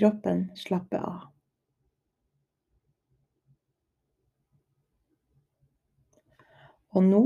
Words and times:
Kroppen 0.00 0.46
slapper 0.56 1.02
av. 1.04 1.26
Og 6.96 7.04
nå 7.04 7.20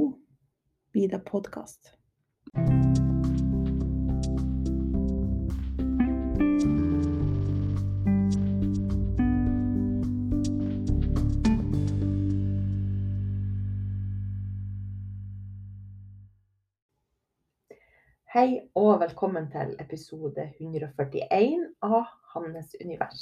blir 0.90 1.12
det 1.14 1.22
podkast. 1.28 1.94
Hei 18.34 18.64
og 18.74 18.96
velkommen 18.98 19.44
til 19.46 19.76
episode 19.78 20.42
141 20.58 21.60
av 21.86 22.08
Hannes 22.32 22.72
univers. 22.80 23.20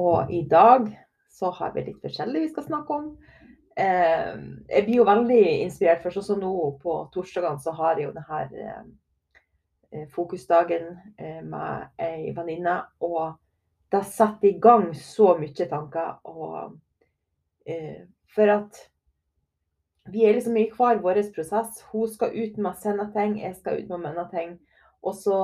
Og 0.00 0.30
i 0.32 0.38
dag 0.48 0.86
så 1.28 1.50
har 1.52 1.74
vi 1.74 1.82
litt 1.90 1.98
forskjellig 2.00 2.46
vi 2.46 2.48
skal 2.54 2.64
snakke 2.64 2.96
om. 2.96 3.10
Eh, 3.76 4.30
jeg 4.70 4.86
blir 4.86 5.02
jo 5.02 5.04
veldig 5.04 5.42
inspirert, 5.66 6.00
for 6.00 6.16
sånn 6.16 6.24
som 6.30 6.40
nå 6.40 6.54
på 6.80 6.94
torsdagene 7.12 7.60
så 7.60 7.76
har 7.76 8.00
jeg 8.00 8.06
jo 8.06 8.14
denne 8.16 8.72
eh, 9.92 10.08
fokusdagen 10.16 10.88
eh, 11.18 11.44
med 11.44 12.00
ei 12.08 12.32
venninne. 12.32 12.78
Og 13.04 13.36
det 13.92 14.04
setter 14.08 14.54
i 14.54 14.56
gang 14.64 14.94
så 14.96 15.34
mye 15.36 15.68
tanker. 15.76 16.14
Og, 16.32 16.80
eh, 17.68 18.06
for 18.32 18.56
at 18.56 18.86
vi 20.12 20.24
er 20.24 20.36
liksom 20.36 20.56
i 20.56 20.68
hver 20.70 21.00
vår 21.02 21.20
prosess. 21.34 21.82
Hun 21.92 22.08
skal 22.12 22.34
ut 22.36 22.56
med 22.58 22.72
å 22.72 22.80
sende 22.80 23.06
ting, 23.14 23.38
jeg 23.40 23.56
skal 23.56 23.80
ut 23.80 23.88
med 23.88 23.98
å 23.98 24.02
mene 24.02 24.24
ting. 24.32 24.56
Og 25.04 25.14
så 25.16 25.36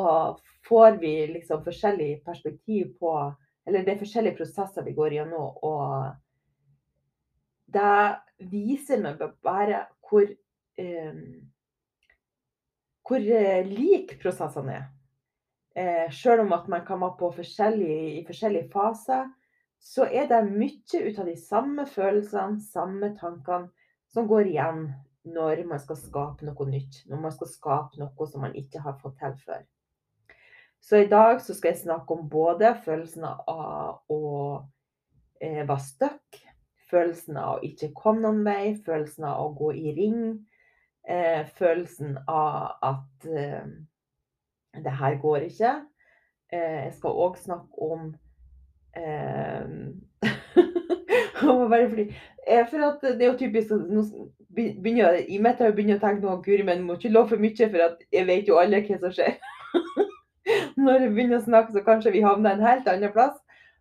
får 0.69 0.99
vi 1.01 1.15
liksom 1.35 1.65
forskjellig 1.65 2.25
perspektiv 2.25 2.97
på 3.01 3.35
Eller 3.69 3.85
det 3.85 3.93
er 3.93 3.99
forskjellige 4.01 4.39
prosesser 4.39 4.83
vi 4.83 4.95
går 4.97 5.13
gjennom. 5.15 5.51
Og 5.63 6.07
det 7.71 8.17
viser 8.51 9.03
meg 9.05 9.21
bare 9.45 9.85
hvor 10.09 10.25
eh, 10.81 11.19
hvor 13.11 13.19
like 13.19 13.63
lik 13.67 14.15
prosessene 14.23 14.73
er. 14.79 14.87
Eh, 15.75 16.11
selv 16.15 16.45
om 16.45 16.53
at 16.53 16.69
man 16.69 16.85
kan 16.87 17.01
være 17.03 17.19
på 17.19 17.31
forskjellige, 17.41 18.21
i 18.21 18.25
forskjellige 18.27 18.71
faser, 18.73 19.29
så 19.81 20.07
er 20.07 20.29
det 20.31 20.45
mye 20.47 21.03
ut 21.09 21.19
av 21.19 21.27
de 21.27 21.37
samme 21.37 21.87
følelsene, 21.91 22.61
samme 22.63 23.13
tankene, 23.19 23.71
som 24.11 24.29
går 24.31 24.51
igjen 24.51 24.89
når 25.31 25.65
man 25.69 25.81
skal 25.83 25.99
skape 26.01 26.47
noe 26.47 26.67
nytt. 26.69 27.03
Når 27.11 27.23
man 27.27 27.35
skal 27.35 27.51
skape 27.51 28.01
noe 28.01 28.29
som 28.29 28.45
man 28.45 28.57
ikke 28.59 28.83
har 28.85 28.99
fått 29.03 29.19
til 29.21 29.37
før. 29.45 29.65
Så 30.81 31.03
i 31.03 31.09
dag 31.09 31.43
så 31.45 31.55
skal 31.55 31.75
jeg 31.75 31.83
snakke 31.83 32.17
om 32.17 32.29
både 32.33 32.73
følelsen 32.85 33.27
av 33.29 34.01
å 34.09 34.23
eh, 35.41 35.61
være 35.61 35.83
stuck, 35.85 36.39
følelsen 36.91 37.37
av 37.37 37.59
å 37.59 37.67
ikke 37.69 37.93
komme 37.95 38.25
noen 38.25 38.41
vei, 38.47 38.73
følelsen 38.87 39.29
av 39.29 39.43
å 39.45 39.53
gå 39.59 39.75
i 39.77 39.93
ring, 39.99 40.23
eh, 41.05 41.45
følelsen 41.59 42.17
av 42.25 42.81
at 42.89 43.29
eh, 43.29 43.69
det 44.81 44.97
her 45.03 45.21
går 45.21 45.51
ikke. 45.51 45.75
Eh, 46.49 46.79
jeg 46.87 46.95
skal 46.97 47.23
òg 47.27 47.37
snakke 47.39 47.91
om 47.93 48.09
eh, 48.97 49.69
for 52.71 52.87
at 52.87 53.03
det 53.03 53.25
er 53.25 53.31
jo 53.31 53.39
typisk 53.39 53.71
begynner, 54.55 55.21
I 55.29 55.39
mitt 55.39 55.61
hode 55.63 55.75
begynner 55.77 55.97
jeg 55.97 56.01
å 56.01 56.05
tenke 56.05 56.25
nå, 56.25 56.37
Guri, 56.45 56.65
men 56.67 56.83
må 56.85 56.97
ikke 56.99 57.13
love 57.13 57.33
for 57.33 57.43
mye, 57.43 57.69
for 57.71 57.87
at 57.87 58.03
jeg 58.13 58.29
vet 58.29 58.51
jo 58.51 58.59
alle 58.61 58.83
hva 58.87 58.99
som 59.03 59.15
skjer. 59.15 59.39
Når 60.81 61.05
jeg 61.05 61.13
begynner 61.15 61.39
å 61.39 61.45
snakke, 61.45 61.75
så 61.75 61.85
kanskje 61.87 62.15
vi 62.17 62.25
havner 62.25 62.57
en 62.57 62.67
helt 62.67 62.89
annen 62.91 63.15
plass. 63.15 63.39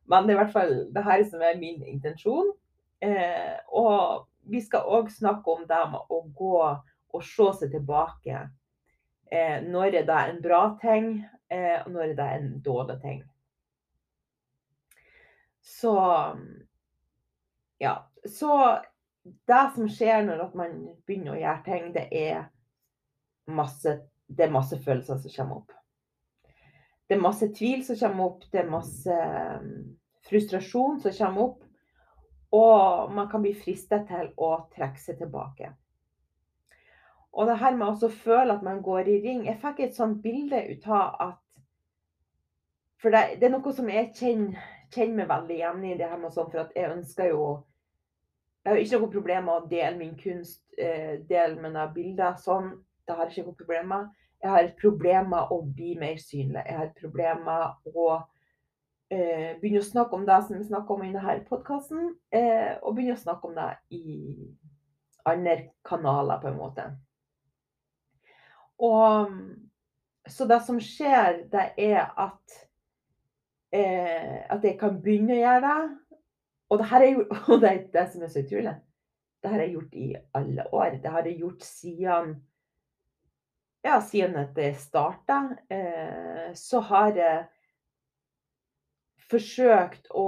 Men 0.09 0.25
det 0.25 0.33
er 0.33 0.37
i 0.37 0.41
hvert 0.43 0.55
fall 0.55 0.75
det 0.93 1.05
her 1.05 1.23
som 1.29 1.43
er 1.45 1.59
min 1.61 1.81
intensjon. 1.87 2.53
Eh, 3.05 3.57
og 3.73 4.27
vi 4.49 4.61
skal 4.61 4.87
òg 4.89 5.11
snakke 5.13 5.53
om 5.53 5.65
det 5.69 5.81
med 5.91 6.13
å 6.13 6.21
gå 6.37 6.55
og 6.59 7.25
se 7.25 7.49
seg 7.59 7.73
tilbake. 7.73 8.45
Eh, 9.31 9.59
når 9.65 10.01
er 10.01 10.07
det 10.09 10.19
en 10.19 10.41
bra 10.43 10.63
ting, 10.81 11.11
eh, 11.49 11.77
og 11.83 11.93
når 11.93 12.11
er 12.11 12.15
det 12.17 12.29
en 12.37 12.49
dårlig 12.65 12.97
ting. 13.03 13.21
Så 15.61 15.95
ja. 17.79 18.11
Så 18.25 18.77
det 19.23 19.71
som 19.75 19.89
skjer 19.89 20.23
når 20.27 20.47
man 20.57 20.79
begynner 21.07 21.35
å 21.35 21.39
gjøre 21.39 21.65
ting, 21.65 21.91
det 21.95 22.07
er 22.15 22.47
masse, 23.49 23.95
det 24.27 24.47
er 24.47 24.53
masse 24.53 24.79
følelser 24.83 25.21
som 25.23 25.35
kommer 25.35 25.61
opp. 25.61 25.75
Det 27.09 27.17
er 27.17 27.23
masse 27.23 27.47
tvil 27.57 27.81
som 27.85 27.97
kommer 27.97 28.29
opp, 28.29 28.43
det 28.51 28.61
er 28.61 28.69
masse 28.69 29.19
mm, 29.63 29.77
frustrasjon 30.29 30.99
som 31.01 31.15
kommer 31.17 31.47
opp. 31.47 31.63
Og 32.53 33.13
man 33.13 33.29
kan 33.29 33.43
bli 33.45 33.53
fristet 33.57 34.07
til 34.09 34.31
å 34.41 34.51
trekke 34.73 35.01
seg 35.01 35.19
tilbake. 35.21 35.71
Og 37.33 37.45
det 37.45 37.59
her 37.61 37.77
med 37.77 38.03
å 38.03 38.09
føle 38.09 38.55
at 38.55 38.65
man 38.65 38.81
går 38.81 39.05
i 39.05 39.19
ring 39.21 39.43
Jeg 39.45 39.59
fikk 39.61 39.83
et 39.85 39.93
sånt 39.93 40.17
bilde 40.23 40.63
ut 40.71 40.87
av 40.89 41.19
at 41.27 41.43
For 42.99 43.13
det, 43.13 43.37
det 43.39 43.47
er 43.47 43.53
noe 43.53 43.73
som 43.73 43.89
jeg 43.89 44.09
kjenner, 44.17 44.57
kjenner 44.93 45.21
meg 45.21 45.29
veldig 45.29 45.55
igjen 45.55 45.83
i. 45.85 45.97
det 45.97 46.09
her 46.09 46.17
med 46.17 46.33
sånn, 46.33 46.51
For 46.51 46.63
at 46.65 46.75
jeg 46.75 46.91
ønsker 46.91 47.33
jo 47.33 47.43
jeg 48.65 48.73
har 48.73 48.79
ikke 48.83 48.97
noe 48.99 49.11
problem 49.13 49.45
med 49.47 49.55
å 49.55 49.67
dele 49.71 49.97
min 49.97 50.15
kunst, 50.19 50.63
eh, 50.77 51.19
dele 51.29 51.61
mine 51.61 51.85
bilder 51.95 52.35
sånn. 52.37 52.73
Det 53.07 53.15
har 53.15 53.29
jeg 53.29 53.37
ikke 53.37 53.45
noe 53.47 53.59
problem 53.61 53.87
med. 53.87 54.09
Jeg 54.43 54.51
har 54.51 54.63
et 54.63 54.75
problem 54.79 55.29
med 55.31 55.53
å 55.55 55.61
bli 55.63 55.93
mer 55.99 56.19
synlig. 56.19 56.65
Jeg 56.67 56.77
har 56.77 56.85
et 56.85 56.99
problem 56.99 57.45
med 57.47 57.95
å 57.95 58.07
eh, 59.09 59.55
begynne 59.59 59.81
å 59.81 59.87
snakke 59.87 60.15
om 60.15 60.25
det 60.27 60.37
som 60.45 60.57
vi 60.57 60.67
snakker 60.67 60.95
om 60.95 61.03
i 61.03 61.11
denne 61.15 61.37
podkasten, 61.47 62.13
eh, 62.31 62.75
og 62.83 62.95
begynne 62.95 63.17
å 63.17 63.23
snakke 63.23 63.49
om 63.49 63.55
det 63.57 63.69
i 63.95 64.51
andre 65.25 65.57
kanaler, 65.83 66.39
på 66.43 66.51
en 66.51 66.59
måte. 66.59 66.85
Og 68.79 69.33
så 70.29 70.45
det 70.45 70.61
som 70.67 70.79
skjer, 70.83 71.45
det 71.51 71.71
er 71.79 72.11
at 72.13 72.59
eh, 73.73 74.37
at 74.49 74.63
jeg 74.63 74.77
kan 74.79 74.99
begynne 75.01 75.35
å 75.37 75.41
gjøre 75.41 75.63
det. 75.65 75.89
Og 76.69 76.81
det 76.81 76.89
her 76.91 77.05
er 77.05 77.11
jo 77.15 77.25
og 77.53 77.63
det 77.63 77.71
er 77.71 77.81
det 77.93 78.05
som 78.13 78.23
er 78.23 78.33
så 78.33 78.43
utrolig. 78.45 78.75
Det 79.39 79.51
har 79.53 79.63
jeg 79.63 79.73
gjort 79.77 79.99
i 79.99 80.07
alle 80.35 80.67
år. 80.75 80.99
Det 81.03 81.11
har 81.15 81.27
jeg 81.27 81.41
gjort 81.43 81.63
siden 81.63 82.37
ja, 83.83 84.01
siden 84.01 84.35
det 84.55 84.73
starta, 84.75 85.55
eh, 85.69 86.49
så 86.53 86.79
har 86.79 87.13
jeg 87.15 87.45
forsøkt 89.29 90.09
å 90.11 90.27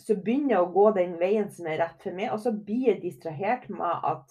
Så 0.00 0.14
begynner 0.16 0.54
jeg 0.54 0.64
å 0.64 0.72
gå 0.72 0.84
den 0.96 1.10
veien 1.20 1.50
som 1.52 1.66
er 1.68 1.76
rett 1.82 2.00
for 2.00 2.16
meg, 2.16 2.30
og 2.32 2.40
så 2.40 2.54
blir 2.56 2.86
jeg 2.86 3.02
distrahert 3.02 3.66
med 3.68 4.06
at 4.08 4.30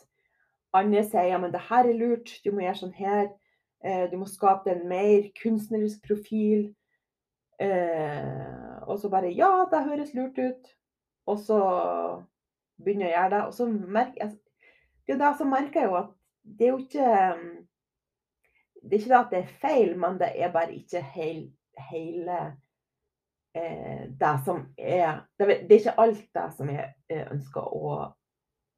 andre 0.74 1.04
sier 1.06 1.28
ja, 1.30 1.38
men 1.38 1.52
det 1.54 1.62
her 1.68 1.86
er 1.86 1.94
lurt, 1.94 2.32
du 2.42 2.50
må 2.50 2.64
gjøre 2.64 2.80
sånn 2.80 2.96
her. 2.98 3.28
Eh, 3.86 4.08
du 4.10 4.16
må 4.18 4.26
skape 4.26 4.74
en 4.74 4.88
mer 4.90 5.28
kunstnerisk 5.38 6.02
profil. 6.08 6.72
Eh, 7.60 8.84
og 8.88 9.00
så 9.00 9.10
bare 9.12 9.32
Ja, 9.36 9.66
det 9.72 9.84
høres 9.86 10.14
lurt 10.14 10.38
ut. 10.38 10.70
Og 11.30 11.40
så 11.40 11.60
begynner 12.80 13.10
jeg 13.10 13.16
å 13.16 13.18
gjøre 13.18 13.34
det. 13.36 13.42
Og 13.48 13.54
så 13.58 13.68
merker 13.70 14.24
jeg 14.24 14.38
Det 15.08 15.16
er 15.16 15.22
da 15.24 15.34
så 15.38 15.46
merker 15.50 15.82
jeg 15.82 15.90
jo 15.90 15.98
at 15.98 16.16
det 16.44 16.66
er 16.66 16.72
jo 16.72 16.78
ikke 16.78 17.10
Det 18.82 18.94
er 18.94 19.00
ikke 19.00 19.12
det 19.12 19.20
at 19.20 19.32
det 19.34 19.40
er 19.40 19.56
feil, 19.62 19.98
men 20.00 20.20
det 20.20 20.30
er 20.36 20.52
bare 20.54 20.74
ikke 20.74 21.02
hel, 21.04 21.42
hele 21.92 22.38
eh, 23.56 24.06
det 24.20 24.36
som 24.46 24.62
er 24.78 25.26
det, 25.40 25.50
er 25.50 25.74
ikke 25.76 26.00
alt 26.00 26.24
det 26.36 26.46
som 26.56 26.70
jeg 26.72 26.94
eh, 27.10 27.26
ønsker 27.34 27.74
å 27.76 27.92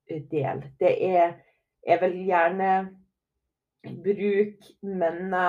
eh, 0.09 0.23
dele. 0.31 0.73
Det 0.79 0.95
er 1.05 1.37
Jeg 1.85 1.97
vil 2.01 2.17
gjerne 2.27 2.73
bruke 4.05 4.73
mine 4.85 5.45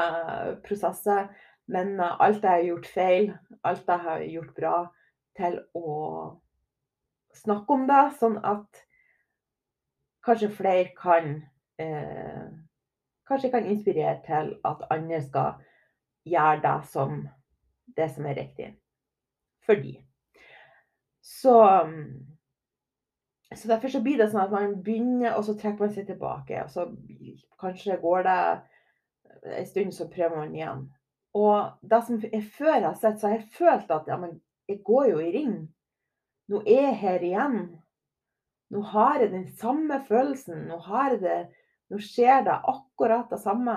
prosesser, 0.65 1.27
men 1.67 2.01
alt 2.01 2.43
jeg 2.43 2.51
har 2.51 2.67
gjort 2.67 2.89
feil, 2.95 3.29
alt 3.65 3.89
jeg 3.89 4.05
har 4.07 4.25
gjort 4.27 4.55
bra, 4.57 4.77
til 5.37 5.59
å 5.79 5.93
snakke 7.37 7.77
om 7.77 7.87
det, 7.89 8.03
sånn 8.19 8.39
at 8.45 8.83
kanskje 10.27 10.53
flere 10.53 10.91
kan 10.99 11.39
eh, 11.83 12.51
Kanskje 13.23 13.53
kan 13.53 13.65
inspirere 13.71 14.17
til 14.27 14.49
at 14.67 14.81
andre 14.91 15.21
skal 15.23 15.61
gjøre 16.29 16.59
det 16.61 16.89
som, 16.91 17.29
det 17.97 18.09
som 18.11 18.27
er 18.27 18.35
riktig 18.37 18.67
for 19.65 19.79
de. 19.79 19.93
Så, 21.23 21.55
så 23.55 23.69
derfor 23.69 23.89
så 23.89 24.03
blir 24.03 24.19
det 24.19 24.27
sånn 24.33 24.43
at 24.43 24.53
man 24.53 24.75
begynner, 24.85 25.37
og 25.37 25.47
så 25.47 25.55
trekker 25.55 25.87
man 25.87 25.95
seg 25.95 26.11
tilbake. 26.11 26.65
Og 26.65 26.75
så 26.75 26.89
kanskje 27.63 28.01
går 28.03 28.27
det 28.27 28.39
en 29.63 29.71
stund, 29.71 29.95
så 29.95 30.11
prøver 30.11 30.37
man 30.37 30.55
igjen. 30.59 30.85
Og 31.39 31.89
det 31.89 32.03
som 32.07 32.19
jeg 32.21 32.43
før 32.57 32.89
har 32.89 32.97
sett, 33.01 33.21
så 33.21 33.31
har 33.31 33.39
jeg 33.39 33.55
følt 33.57 33.93
at 33.95 34.09
ja, 34.11 34.19
men 34.21 34.37
jeg 34.69 34.83
går 34.85 35.13
jo 35.15 35.23
i 35.23 35.33
ring. 35.33 35.55
Nå 36.53 36.61
er 36.67 36.89
jeg 36.91 37.01
her 37.01 37.25
igjen. 37.25 37.59
Nå 38.73 38.83
har 38.93 39.21
jeg 39.21 39.33
den 39.33 39.49
samme 39.61 40.01
følelsen. 40.09 40.67
Nå, 40.69 40.79
det, 41.23 41.39
nå 41.93 42.01
skjer 42.01 42.45
det 42.49 42.61
akkurat 42.73 43.33
det 43.33 43.41
samme. 43.41 43.77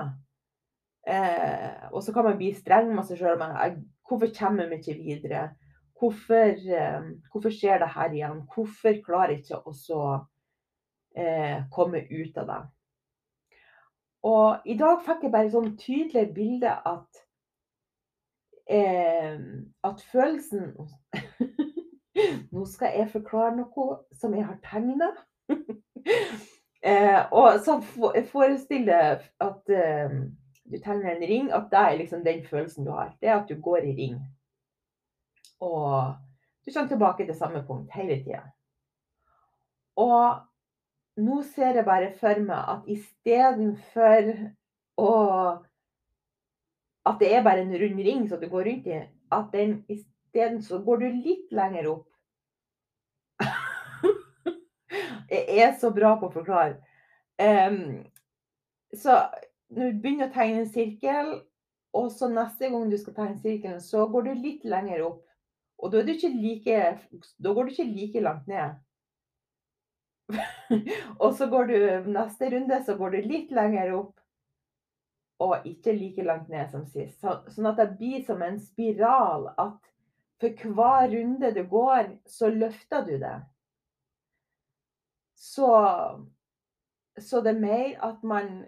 Eh, 1.07 1.91
og 1.91 2.01
så 2.03 2.13
kan 2.13 2.25
man 2.27 2.39
bli 2.39 2.51
streng 2.57 2.91
med 2.95 3.07
seg 3.07 3.21
sjøl. 3.21 3.41
Hvorfor 4.05 4.31
kommer 4.37 4.69
vi 4.71 4.79
ikke 4.81 4.97
videre? 4.99 5.49
Hvorfor, 5.99 6.55
eh, 6.79 7.11
hvorfor, 7.31 7.51
skjer 7.53 7.79
det 7.83 7.91
her 7.95 8.15
igjen? 8.15 8.41
Hvorfor 8.51 8.97
klarer 9.05 9.35
jeg 9.35 9.45
ikke 9.45 9.61
å 9.63 10.07
eh, 11.15 11.61
komme 11.71 12.03
ut 12.09 12.39
av 12.41 12.49
det? 12.49 12.63
Og 14.25 14.65
i 14.65 14.75
dag 14.79 15.03
fikk 15.05 15.27
jeg 15.27 15.35
bare 15.35 15.53
sånn 15.53 15.75
tydelig 15.77 16.31
bilde 16.33 16.71
at 16.71 17.24
eh, 18.69 19.39
at 19.83 20.01
følelsen 20.11 20.73
Nå 22.55 22.63
skal 22.71 22.95
jeg 22.95 23.11
forklare 23.11 23.57
noe 23.57 23.97
som 24.15 24.33
jeg 24.37 24.45
har 24.47 24.55
tegna. 24.63 25.09
eh, 26.89 27.21
og 27.35 27.59
så 27.65 27.75
forestill 28.31 28.85
deg 28.87 29.25
at 29.43 29.73
eh, 29.75 30.15
du 30.65 30.77
tegner 30.79 31.11
en 31.11 31.25
ring, 31.27 31.51
at 31.51 31.67
det 31.71 31.81
er 31.81 31.97
liksom 31.99 32.23
den 32.23 32.45
følelsen 32.47 32.87
du 32.87 32.93
har. 32.95 33.11
Det 33.19 33.29
er 33.29 33.41
at 33.41 33.49
du 33.49 33.59
går 33.61 33.83
i 33.89 33.95
ring. 33.99 34.15
Og 35.59 36.15
du 36.65 36.71
kommer 36.71 36.87
tilbake 36.89 37.25
til 37.25 37.35
samme 37.35 37.65
punkt 37.67 37.91
hele 37.93 38.17
tida. 38.23 38.45
Og 39.95 40.39
nå 41.17 41.41
ser 41.55 41.77
jeg 41.79 41.85
bare 41.85 42.11
for 42.19 42.41
meg 42.43 42.71
at 42.73 42.89
istedenfor 42.91 44.31
å 44.99 45.11
At 47.05 47.21
det 47.21 47.31
er 47.33 47.45
bare 47.45 47.61
en 47.61 47.75
rund 47.77 48.01
ring 48.01 48.25
som 48.29 48.41
du 48.41 48.47
går 48.49 48.65
rundt 48.69 48.87
i, 48.89 48.99
at 49.31 49.49
den 49.53 49.77
isteden 49.91 50.61
så 50.65 50.79
går 50.83 51.03
du 51.03 51.07
litt 51.25 51.51
lenger 51.53 51.89
opp. 51.91 52.07
jeg 55.29 55.59
er 55.67 55.75
så 55.81 55.91
bra 55.93 56.15
på 56.19 56.29
å 56.29 56.33
forklare. 56.33 56.79
Um, 57.41 58.05
så 58.95 59.25
når 59.75 59.91
du 59.91 60.01
begynner 60.01 60.29
å 60.29 60.33
tegne 60.33 60.63
en 60.63 60.71
sirkel, 60.71 61.35
og 61.95 62.09
så 62.11 62.27
neste 62.31 62.69
gang 62.71 62.89
du 62.89 62.97
skal 62.99 63.15
tegne 63.15 63.39
sirkelen, 63.39 63.79
så 63.83 64.07
går 64.11 64.27
du 64.27 64.33
litt 64.41 64.65
lenger 64.67 65.05
opp. 65.05 65.21
Og 65.83 65.91
da, 65.91 66.01
like, 66.01 66.81
da 67.37 67.53
går 67.53 67.67
du 67.67 67.71
ikke 67.73 67.87
like 67.91 68.23
langt 68.23 68.47
ned. 68.47 68.75
og 71.21 71.35
så 71.37 71.47
går 71.51 71.67
du 71.69 71.79
neste 72.09 72.49
runde, 72.53 72.79
så 72.85 72.95
går 72.97 73.15
du 73.15 73.27
litt 73.29 73.51
lenger 73.55 73.93
opp. 73.99 74.15
Og 75.39 75.65
ikke 75.67 75.91
like 75.95 76.23
langt 76.23 76.49
ned 76.49 76.69
som 76.71 76.85
sist. 76.87 77.19
Så, 77.19 77.41
sånn 77.51 77.67
at 77.71 77.81
det 77.81 77.97
blir 77.99 78.23
som 78.23 78.43
en 78.45 78.59
spiral 78.61 79.49
at 79.59 79.91
for 80.39 80.71
hver 80.77 81.09
runde 81.11 81.51
du 81.55 81.61
går, 81.71 82.09
så 82.27 82.49
løfter 82.51 83.05
du 83.07 83.13
det. 83.19 83.35
Så, 85.35 85.67
så 87.19 87.41
det 87.43 87.55
er 87.55 87.61
mer 87.67 88.09
at 88.11 88.23
man 88.23 88.65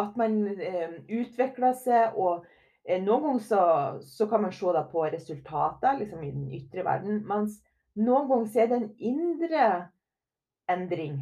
At 0.00 0.14
man 0.16 0.46
eh, 0.48 0.92
utvikler 1.12 1.74
seg 1.76 2.14
og 2.16 2.46
Eh, 2.84 3.02
noen 3.02 3.22
ganger 3.22 3.42
så, 3.44 3.62
så, 4.02 4.26
kan 4.28 4.42
man 4.42 4.52
se 4.52 4.84
på 4.92 5.04
resultater 5.12 5.98
liksom 5.98 6.22
i 6.24 6.32
den 6.32 6.48
ytre 6.56 6.84
verden, 6.86 7.20
mens 7.28 7.60
noen 8.00 8.28
ganger 8.30 8.62
er 8.62 8.70
det 8.70 8.78
en 8.78 8.88
indre 9.10 9.66
endring. 10.70 11.20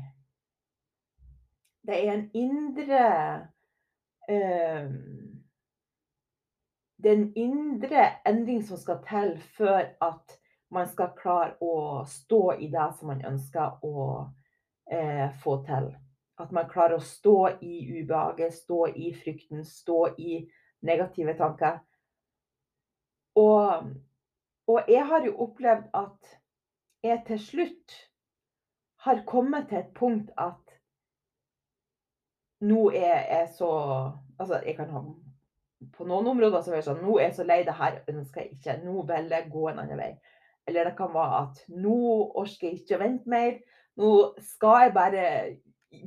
Det 1.89 2.09
er 2.09 2.13
en 2.13 2.31
indre 2.35 3.05
øh, 4.31 4.91
Det 7.03 7.11
er 7.11 7.17
en 7.17 7.33
indre 7.37 8.29
endring 8.29 8.65
som 8.65 8.77
skal 8.77 8.99
til 9.09 9.39
før 9.57 9.79
at 10.03 10.41
man 10.71 10.89
skal 10.89 11.15
klare 11.17 11.55
å 11.65 12.05
stå 12.05 12.43
i 12.61 12.69
det 12.69 12.91
som 12.99 13.09
man 13.09 13.25
ønsker 13.25 13.81
å 13.87 14.05
øh, 14.93 15.29
få 15.41 15.55
til. 15.65 15.89
At 16.39 16.53
man 16.53 16.69
klarer 16.69 16.99
å 16.99 17.07
stå 17.09 17.37
i 17.65 18.03
ubehaget, 18.03 18.53
stå 18.55 18.85
i 18.93 19.15
frykten, 19.23 19.65
stå 19.65 20.03
i 20.19 20.43
negative 20.85 21.39
tanker. 21.41 21.81
Og, 23.41 23.89
og 24.69 24.93
jeg 24.93 25.07
har 25.09 25.25
jo 25.25 25.39
opplevd 25.47 25.89
at 25.97 26.37
jeg 27.03 27.25
til 27.27 27.41
slutt 27.47 28.01
har 29.07 29.25
kommet 29.25 29.71
til 29.71 29.81
et 29.81 29.95
punkt 29.97 30.35
at 30.37 30.68
nå 32.61 32.89
er 32.91 33.23
jeg 33.29 33.49
så 33.59 33.71
Altså, 34.39 34.61
jeg 34.63 34.77
kan 34.77 34.91
ha 34.95 35.01
På 35.95 36.05
noen 36.07 36.27
områder 36.31 36.63
så 36.63 36.75
er 36.75 36.85
sånn 36.87 37.01
Nå 37.03 37.17
er 37.19 37.29
jeg 37.29 37.39
så 37.39 37.47
lei 37.47 37.63
det 37.67 37.75
her, 37.79 38.01
ønsker 38.11 38.43
jeg 38.45 38.59
ikke. 38.59 38.77
Nå 38.85 39.03
vil 39.09 39.33
jeg 39.35 39.51
gå 39.53 39.65
en 39.71 39.81
annen 39.83 39.99
vei. 39.99 40.13
Eller 40.69 40.89
det 40.89 40.97
kan 40.99 41.13
være 41.15 41.43
at 41.45 41.61
nå 41.71 41.99
orker 42.39 42.69
jeg 42.69 42.81
ikke 42.81 42.99
å 42.99 43.03
vente 43.03 43.31
mer. 43.31 43.61
Nå 43.99 44.11
skal 44.51 44.85
jeg 44.85 44.95
bare 44.97 45.25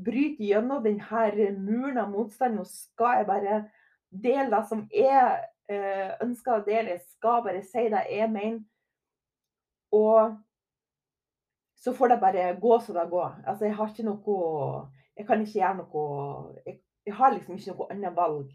bryte 0.06 0.44
gjennom 0.46 0.84
denne 0.84 1.48
muren 1.58 2.02
av 2.04 2.12
motstand. 2.12 2.60
Nå 2.60 2.68
skal 2.70 3.22
jeg 3.22 3.30
bare 3.32 3.62
dele 4.12 4.52
det 4.52 4.62
som 4.70 4.84
jeg 4.94 5.40
eh, 5.72 6.12
ønsker 6.22 6.60
å 6.60 6.66
dele. 6.68 6.98
Jeg 6.98 7.04
skal 7.16 7.44
bare 7.48 7.64
si 7.66 7.88
det 7.92 8.06
jeg 8.12 8.30
mener. 8.32 8.62
Og 9.92 10.38
så 11.82 11.96
får 11.98 12.14
det 12.14 12.22
bare 12.22 12.50
gå 12.62 12.80
som 12.80 12.96
det 12.96 13.08
går. 13.10 13.42
Altså, 13.48 13.66
jeg 13.66 13.76
har 13.76 13.90
ikke 13.90 14.08
noe 14.08 14.22
Jeg 15.22 15.28
kan 15.28 15.42
ikke 15.44 15.60
gjøre 15.60 15.78
noe 15.78 16.62
Jeg, 16.66 16.80
jeg 17.06 17.14
har 17.14 17.34
liksom 17.34 17.58
ikke 17.58 17.76
noe 17.76 17.90
annet 17.94 18.16
valg. 18.18 18.48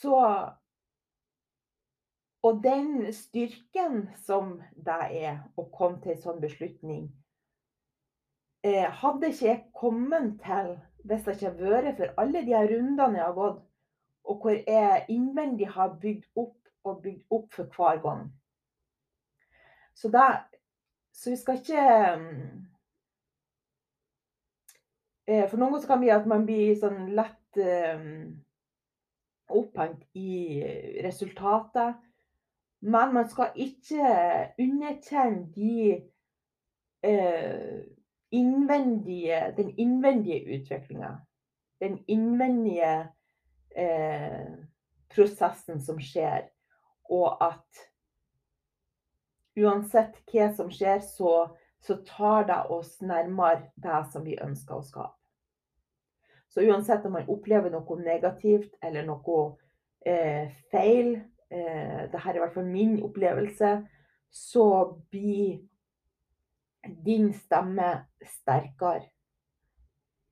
Så 0.00 0.16
Og 2.42 2.60
den 2.64 3.12
styrken 3.12 4.06
som 4.24 4.54
det 4.72 5.00
er 5.12 5.40
å 5.60 5.66
komme 5.72 6.00
til 6.00 6.14
en 6.14 6.22
sånn 6.22 6.38
beslutning, 6.40 7.02
eh, 8.64 8.86
hadde 8.88 9.28
ikke 9.28 9.46
jeg 9.46 9.66
kommet 9.76 10.38
til 10.44 10.70
hvis 11.04 11.26
det 11.26 11.34
ikke 11.34 11.50
hadde 11.50 11.74
vært 11.74 12.00
for 12.00 12.22
alle 12.22 12.42
de 12.46 12.56
rundene 12.72 13.20
jeg 13.20 13.26
har 13.26 13.36
gått, 13.36 13.60
og 14.24 14.40
hvor 14.40 14.56
jeg 14.56 15.04
innvendig 15.12 15.68
har 15.68 15.98
bygd 16.00 16.24
opp 16.40 16.56
og 16.88 17.02
bygd 17.04 17.36
opp 17.36 17.52
for 17.52 17.76
hver 17.76 18.00
gang. 18.04 18.24
Så, 19.92 20.08
da, 20.08 20.48
så 21.12 21.34
vi 21.34 21.36
skal 21.36 21.60
ikke 21.60 21.84
For 25.30 25.60
noen 25.60 25.74
ganger 25.74 25.86
kan 25.86 26.00
vi 26.02 26.10
at 26.14 26.26
man 26.26 26.46
blir 26.48 26.74
sånn 26.80 27.12
lett 27.14 27.60
um, 27.62 28.40
opphengt 29.50 30.02
i 30.18 30.62
resultatet. 31.04 32.00
Men 32.80 33.12
man 33.14 33.28
skal 33.28 33.52
ikke 33.60 34.10
underkjenne 34.58 35.44
de 35.54 36.00
uh, 37.06 37.78
innvendige, 38.30 39.54
den 39.56 39.74
innvendige 39.76 40.56
utviklinga. 40.56 41.12
Den 41.80 41.98
innvendige 42.08 43.08
eh, 43.76 44.48
prosessen 45.08 45.80
som 45.80 46.00
skjer. 46.00 46.50
Og 47.10 47.40
at 47.42 47.86
uansett 49.58 50.20
hva 50.30 50.50
som 50.54 50.70
skjer, 50.72 51.00
så, 51.00 51.48
så 51.80 51.96
tar 52.06 52.46
det 52.50 52.60
oss 52.70 52.98
nærmere 53.00 53.70
det 53.80 54.02
som 54.12 54.26
vi 54.28 54.38
ønsker 54.40 54.78
å 54.78 54.84
skape. 54.84 55.19
Så 56.50 56.64
uansett 56.66 57.04
om 57.06 57.14
man 57.14 57.28
opplever 57.30 57.70
noe 57.70 57.96
negativt 58.02 58.74
eller 58.82 59.06
noe 59.06 59.42
eh, 60.06 60.50
feil, 60.72 61.14
eh, 61.50 62.06
dette 62.10 62.22
er 62.26 62.38
i 62.38 62.42
hvert 62.42 62.56
fall 62.56 62.66
min 62.66 62.96
opplevelse, 63.06 63.70
så 64.30 64.66
blir 65.10 65.60
din 67.06 67.30
stemme 67.36 67.92
sterkere. 68.26 69.06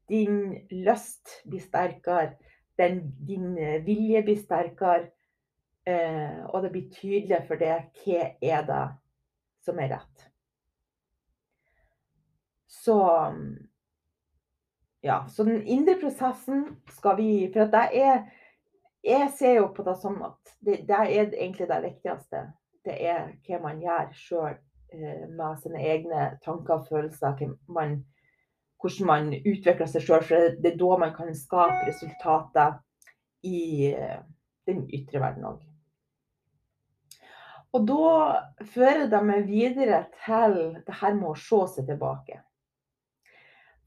Din 0.09 0.57
lyst 0.73 1.43
blir 1.47 1.63
sterkere. 1.63 2.35
Den, 2.79 3.03
din 3.27 3.55
vilje 3.85 4.23
blir 4.25 4.43
sterkere. 4.43 5.11
Eh, 5.87 6.45
og 6.51 6.63
det 6.63 6.73
blir 6.73 6.91
tydeligere 6.93 7.47
for 7.47 7.61
deg 7.61 8.03
hva 8.03 8.25
er 8.45 8.65
det 8.69 8.85
som 9.65 9.79
er 9.81 9.95
rett. 9.95 10.25
Så 12.69 12.99
ja, 15.01 15.27
så 15.29 15.45
den 15.45 15.63
indre 15.63 15.95
prosessen 15.95 16.65
skal 16.91 17.17
vi 17.17 17.31
For 17.55 17.71
det 17.71 17.85
er 17.95 18.25
Jeg 19.05 19.31
ser 19.39 19.61
jo 19.61 19.69
på 19.75 19.85
det 19.87 19.95
sånn 20.03 20.19
at 20.27 20.55
det, 20.59 20.81
det 20.89 20.97
er 20.97 21.29
egentlig 21.29 21.69
det 21.71 21.79
viktigste. 21.85 22.41
Det 22.85 22.97
er 23.07 23.29
hva 23.47 23.61
man 23.63 23.79
gjør 23.81 24.09
sjøl 24.13 24.57
eh, 24.91 25.23
med 25.31 25.61
sine 25.63 25.85
egne 25.87 26.25
tanker 26.43 26.81
og 26.81 26.89
følelser. 26.91 27.39
Man, 27.71 28.01
hvordan 28.83 29.07
man 29.07 29.31
utvikler 29.39 29.87
seg 29.87 30.03
sjøl. 30.03 30.27
For 30.27 30.59
det 30.59 30.73
er 30.73 30.81
da 30.83 30.99
man 30.99 31.15
kan 31.15 31.31
skape 31.31 31.87
resultater 31.87 32.75
i 33.47 33.95
eh, 33.95 34.19
den 34.67 34.83
ytre 34.91 35.23
verden 35.23 35.47
òg. 35.53 35.63
Og 37.79 37.87
da 37.87 38.11
fører 38.75 39.07
det 39.13 39.23
meg 39.31 39.47
videre 39.47 40.03
til 40.25 40.59
det 40.83 41.01
her 41.01 41.15
med 41.15 41.31
å 41.31 41.39
se 41.39 41.63
seg 41.77 41.87
tilbake. 41.87 42.43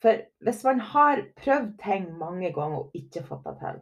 For 0.01 0.21
hvis 0.41 0.63
man 0.65 0.79
har 0.79 1.23
prøvd 1.37 1.73
ting 1.83 2.11
mange 2.17 2.53
ganger 2.53 2.77
og 2.77 2.95
ikke 2.97 3.23
fått 3.27 3.45
det 3.45 3.57
til, 3.61 3.81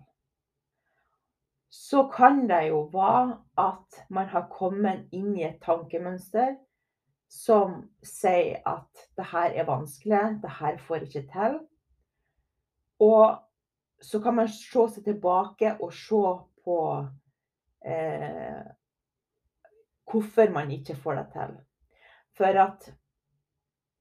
så 1.70 2.08
kan 2.12 2.48
det 2.50 2.64
jo 2.68 2.82
være 2.94 3.38
at 3.62 4.00
man 4.10 4.28
har 4.28 4.50
kommet 4.52 5.06
inn 5.14 5.36
i 5.38 5.46
et 5.48 5.62
tankemønster 5.62 6.58
som 7.30 7.84
sier 8.04 8.64
at 8.68 9.04
det 9.18 9.28
her 9.32 9.54
er 9.54 9.68
vanskelig, 9.70 10.40
det 10.42 10.52
her 10.60 10.80
får 10.82 11.06
ikke 11.06 11.28
til. 11.30 11.60
Og 13.00 13.38
så 14.02 14.20
kan 14.24 14.36
man 14.36 14.50
se 14.50 14.88
seg 14.96 15.06
tilbake 15.06 15.76
og 15.78 15.94
se 15.94 16.24
på 16.66 16.80
eh, 17.86 18.66
hvorfor 20.10 20.52
man 20.52 20.72
ikke 20.74 20.98
får 20.98 21.22
det 21.22 21.28
til. 21.36 21.56
For 22.40 22.60
at 22.66 22.90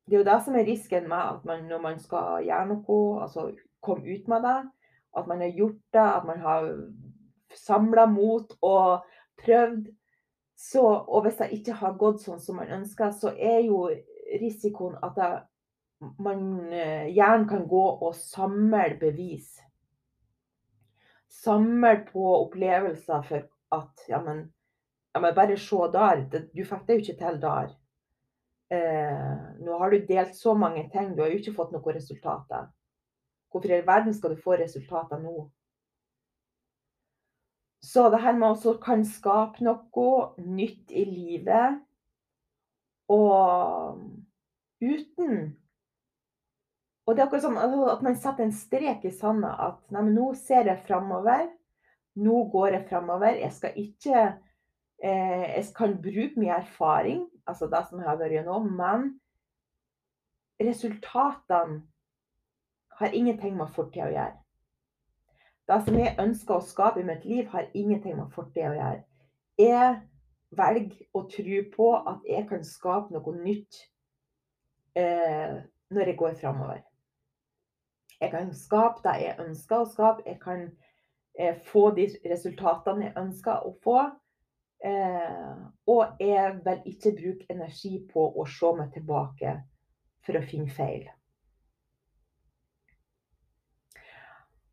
det 0.09 0.17
er 0.17 0.23
jo 0.23 0.29
det 0.31 0.39
som 0.45 0.57
er 0.57 0.67
risken 0.67 1.09
med 1.09 1.21
at 1.21 1.45
man 1.45 1.67
når 1.69 1.81
man 1.85 1.99
skal 2.01 2.45
gjøre 2.47 2.67
noe, 2.71 2.99
altså 3.23 3.51
komme 3.85 4.09
ut 4.09 4.29
med 4.29 4.43
det, 4.47 4.59
at 5.19 5.29
man 5.29 5.45
har 5.45 5.55
gjort 5.57 5.81
det, 5.93 6.07
at 6.07 6.27
man 6.27 6.41
har 6.41 6.69
samla 7.55 8.07
mot 8.07 8.53
og 8.63 9.05
prøvd. 9.45 9.87
Så, 10.59 10.83
og 10.83 11.23
hvis 11.23 11.37
det 11.39 11.53
ikke 11.55 11.77
har 11.79 11.99
gått 12.01 12.25
sånn 12.25 12.41
som 12.43 12.59
man 12.59 12.73
ønsker, 12.81 13.13
så 13.15 13.31
er 13.31 13.61
jo 13.63 13.85
risikoen 14.43 14.97
at 15.07 15.15
det, 15.15 15.29
man 16.19 16.73
eh, 16.75 17.07
gjerne 17.15 17.47
kan 17.51 17.67
gå 17.71 17.85
og 18.07 18.17
samle 18.19 18.89
bevis. 18.99 19.53
Samle 21.31 22.01
på 22.09 22.25
opplevelser 22.41 23.23
for 23.29 23.47
at 23.79 24.09
ja, 24.11 24.19
men 24.25 24.49
ja, 25.15 25.23
men 25.23 25.35
bare 25.35 25.57
se 25.59 25.91
der. 25.93 26.27
Du 26.55 26.65
fikk 26.65 26.87
det 26.87 26.97
jo 26.97 27.05
ikke 27.05 27.19
til 27.23 27.39
der. 27.43 27.71
Eh, 28.71 29.37
nå 29.65 29.79
har 29.81 29.91
du 29.91 30.07
delt 30.07 30.35
så 30.37 30.53
mange 30.55 30.85
ting, 30.93 31.15
du 31.17 31.23
har 31.23 31.33
jo 31.33 31.41
ikke 31.41 31.57
fått 31.57 31.73
noen 31.73 31.95
resultater. 31.97 32.67
Hvorfor 33.49 33.73
i 33.73 33.79
all 33.79 33.87
verden 33.87 34.17
skal 34.17 34.35
du 34.35 34.43
få 34.43 34.59
resultater 34.61 35.21
nå? 35.23 35.47
Så 37.81 38.09
det 38.13 38.21
her 38.21 38.35
med 38.37 38.67
å 38.69 38.75
kan 38.83 39.05
skape 39.07 39.65
noe 39.65 40.09
nytt 40.45 40.93
i 40.93 41.05
livet, 41.09 41.79
og 43.09 44.03
uten 44.85 45.57
Og 47.09 47.15
det 47.17 47.23
er 47.23 47.25
akkurat 47.25 47.41
som 47.47 47.55
altså, 47.57 47.85
at 47.89 48.03
man 48.05 48.17
setter 48.21 48.45
en 48.45 48.51
strek 48.53 49.05
i 49.09 49.11
sanda 49.17 49.55
at 49.65 49.79
nei, 49.97 50.03
nå 50.13 50.27
ser 50.37 50.69
jeg 50.69 50.83
framover. 50.85 51.47
Nå 52.21 52.43
går 52.53 52.75
jeg 52.75 52.85
framover. 52.91 53.39
Jeg 53.41 53.55
skal 53.57 53.79
ikke 53.81 54.25
jeg 55.03 55.65
kan 55.77 55.95
bruke 56.03 56.41
mye 56.41 56.57
erfaring, 56.59 57.23
altså 57.47 57.69
det 57.71 57.85
som 57.87 58.01
jeg 58.01 58.09
har 58.09 58.19
vært 58.19 58.35
gjennom, 58.35 58.67
men 58.77 59.13
resultatene 60.61 61.83
har 62.99 63.15
ingenting 63.15 63.57
med 63.57 63.71
fortida 63.75 64.09
å 64.09 64.15
gjøre. 64.15 64.37
Det 65.69 65.79
som 65.85 65.99
jeg 66.01 66.17
ønsker 66.19 66.57
å 66.57 66.65
skape 66.65 67.03
i 67.03 67.07
mitt 67.07 67.25
liv, 67.29 67.47
har 67.53 67.69
ingenting 67.77 68.17
med 68.19 68.33
fortida 68.35 68.73
å 68.73 68.79
gjøre. 68.79 69.03
Jeg 69.59 69.97
velger 70.57 71.03
å 71.15 71.25
tro 71.29 71.63
på 71.75 71.89
at 71.99 72.29
jeg 72.29 72.47
kan 72.49 72.65
skape 72.65 73.15
noe 73.15 73.35
nytt 73.37 73.83
eh, 74.97 75.59
når 75.93 76.13
jeg 76.13 76.19
går 76.19 76.39
framover. 76.41 76.81
Jeg 78.19 78.33
kan 78.33 78.49
skape 78.57 79.05
det 79.05 79.17
jeg 79.23 79.37
ønsker 79.45 79.83
å 79.83 79.91
skape. 79.93 80.25
Jeg 80.27 80.41
kan 80.43 80.65
eh, 81.39 81.59
få 81.69 81.91
de 81.95 82.09
resultatene 82.25 83.11
jeg 83.11 83.19
ønsker 83.21 83.69
å 83.69 83.75
få. 83.85 84.01
Eh, 84.85 85.55
og 85.87 86.21
jeg 86.21 86.61
vil 86.65 86.83
ikke 86.87 87.15
bruke 87.19 87.47
energi 87.51 87.99
på 88.13 88.27
å 88.39 88.47
se 88.47 88.71
meg 88.79 88.93
tilbake 88.95 89.57
for 90.27 90.39
å 90.39 90.45
finne 90.47 90.71
feil. 90.71 91.09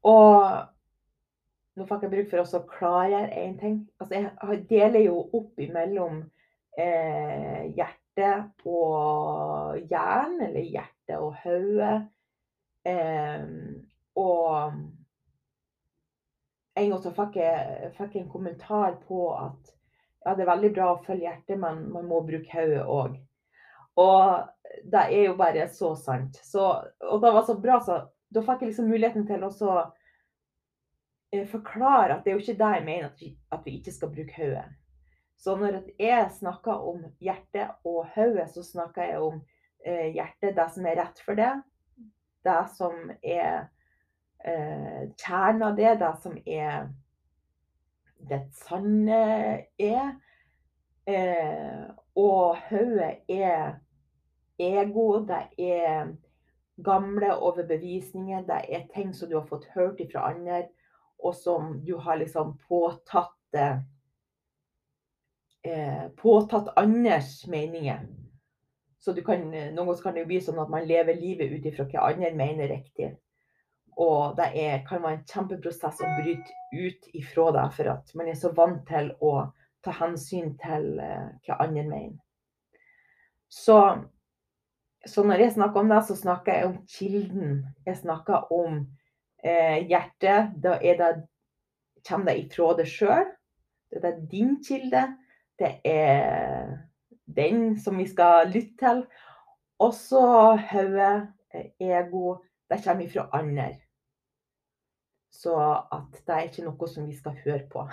Og 0.05 0.65
nå 1.75 1.87
fikk 1.89 2.05
jeg 2.05 2.13
bruk 2.13 2.29
for 2.31 2.43
å 2.43 2.65
klargjøre 2.69 3.39
én 3.41 3.55
ting. 3.59 3.79
Altså, 3.99 4.21
jeg 4.21 4.65
deler 4.69 5.07
jo 5.07 5.23
opp 5.25 5.63
imellom 5.65 6.21
eh, 6.77 7.65
hjerte 7.75 8.29
og 8.69 9.79
hjernen, 9.89 10.45
eller 10.49 10.69
hjerte 10.69 11.17
og 11.19 11.33
hodet. 11.41 11.97
Eh, 12.85 13.47
og 14.21 14.77
en 16.75 16.91
gang 16.91 17.01
så 17.01 17.11
fikk 17.15 17.39
jeg, 17.41 17.89
fikk 17.97 18.19
en 18.19 18.29
kommentar 18.31 18.99
på 19.07 19.29
at 19.33 19.73
ja, 20.25 20.33
det 20.33 20.41
er 20.43 20.49
veldig 20.49 20.71
bra 20.73 20.89
å 20.91 21.01
følge 21.05 21.27
hjertet, 21.27 21.59
men 21.61 21.85
man 21.93 22.07
må 22.09 22.23
bruke 22.25 22.49
hodet 22.49 22.81
òg. 22.89 23.17
Og 24.01 24.79
det 24.91 25.03
er 25.05 25.27
jo 25.29 25.35
bare 25.39 25.67
så 25.71 25.93
sant. 25.99 26.39
Så, 26.43 26.63
og 27.05 27.21
det 27.23 27.33
var 27.35 27.45
så 27.47 27.55
bra, 27.61 27.77
så 27.83 27.99
da 28.33 28.41
fikk 28.43 28.65
jeg 28.65 28.71
liksom 28.71 28.89
muligheten 28.89 29.27
til 29.29 29.45
å 29.45 29.51
eh, 31.31 31.45
forklare 31.51 32.17
at 32.17 32.25
det 32.25 32.33
er 32.33 32.39
jo 32.39 32.43
ikke 32.43 32.57
det 32.59 32.71
jeg 32.73 32.87
mener, 32.87 33.11
at 33.11 33.21
vi, 33.21 33.31
at 33.53 33.67
vi 33.67 33.77
ikke 33.77 33.93
skal 33.95 34.11
bruke 34.15 34.35
hodet. 34.39 34.65
Så 35.37 35.55
når 35.59 35.81
jeg 36.01 36.25
snakker 36.39 36.89
om 36.89 37.05
hjertet 37.21 37.85
og 37.85 38.09
hodet, 38.15 38.49
så 38.55 38.63
snakker 38.65 39.11
jeg 39.11 39.21
om 39.21 39.39
eh, 39.85 40.09
hjertet, 40.15 40.55
det 40.57 40.67
som 40.73 40.89
er 40.89 40.99
rett 41.03 41.21
for 41.21 41.37
det. 41.37 41.53
Det 42.45 42.61
som 42.73 43.11
er 43.21 43.67
eh, 44.41 45.01
kjernen 45.21 45.67
av 45.69 45.77
det, 45.77 45.97
det 46.01 46.13
som 46.23 46.37
er 46.45 46.89
det 48.29 48.41
sanne 48.65 49.21
er. 49.79 50.13
Eh, 51.05 51.83
og 52.15 52.57
hodet 52.69 53.17
er 53.29 53.75
ego, 54.59 55.25
det 55.27 55.43
er 55.59 56.13
gamle 56.83 57.35
overbevisninger, 57.35 58.45
det 58.47 58.61
er 58.69 58.87
ting 58.95 59.13
som 59.15 59.29
du 59.29 59.37
har 59.39 59.47
fått 59.49 59.67
hørt 59.75 60.01
fra 60.11 60.31
andre, 60.31 60.63
og 61.19 61.35
som 61.35 61.75
du 61.85 61.97
har 61.97 62.15
liksom 62.19 62.57
påtatt 62.67 63.59
eh, 63.59 63.77
påtatt 66.17 66.73
andres 66.77 67.47
meninger. 67.47 68.07
Så 68.99 69.13
kan, 69.25 69.49
noen 69.51 69.75
ganger 69.77 70.01
kan 70.01 70.15
det 70.17 70.25
bli 70.25 70.39
sånn 70.41 70.59
at 70.61 70.71
man 70.71 70.87
lever 70.87 71.17
livet 71.19 71.51
ut 71.53 71.65
ifra 71.69 71.85
hva 71.89 72.07
andre 72.09 72.31
mener 72.33 72.71
riktig. 72.71 73.11
Og 74.01 74.35
det 74.35 74.49
er, 74.59 74.81
kan 74.87 75.03
være 75.03 75.21
en 75.21 75.27
kjempeprosess 75.29 76.01
å 76.03 76.09
bryte 76.17 76.55
ut 76.75 77.07
ifra 77.15 77.51
det, 77.55 77.65
for 77.77 77.91
at 77.93 78.11
man 78.19 78.27
er 78.27 78.35
så 78.39 78.51
vant 78.55 78.83
til 78.89 79.13
å 79.23 79.35
ta 79.85 79.93
hensyn 80.01 80.55
til 80.59 80.97
uh, 80.99 81.29
hva 81.45 81.59
andre 81.63 81.85
mener. 81.87 82.17
Så, 83.51 83.77
så, 85.05 85.23
når 85.23 85.45
jeg 85.45 85.55
snakker 85.55 85.79
om 85.79 85.93
det, 85.93 86.01
så 86.07 86.17
snakker 86.19 86.57
jeg 86.57 86.67
om 86.67 86.77
kilden. 86.91 87.53
Jeg 87.85 88.01
snakker 88.01 88.51
om 88.51 88.81
eh, 89.45 89.85
hjertet. 89.87 90.57
Da 90.59 90.75
det, 90.81 91.11
kommer 92.07 92.33
det 92.33 92.41
ifra 92.41 92.73
deg 92.75 92.89
sjøl. 92.89 93.29
Det 93.93 94.09
er 94.09 94.19
din 94.31 94.57
kilde. 94.65 95.05
Det 95.55 95.71
er 95.87 96.73
den 97.37 97.77
som 97.79 98.01
vi 98.01 98.09
skal 98.09 98.51
lytte 98.51 98.75
til. 98.81 99.05
Også 99.79 100.25
hodet 100.71 101.27
eh, 101.53 101.71
ego, 101.79 102.41
det 102.71 102.81
kommer 102.83 103.05
ifra 103.05 103.29
andre. 103.31 103.84
Så 105.35 105.55
at 105.91 106.15
det 106.25 106.33
er 106.33 106.47
ikke 106.47 106.63
noe 106.65 106.87
som 106.87 107.07
vi 107.09 107.15
skal 107.17 107.35
høre 107.43 107.65
på. 107.71 107.83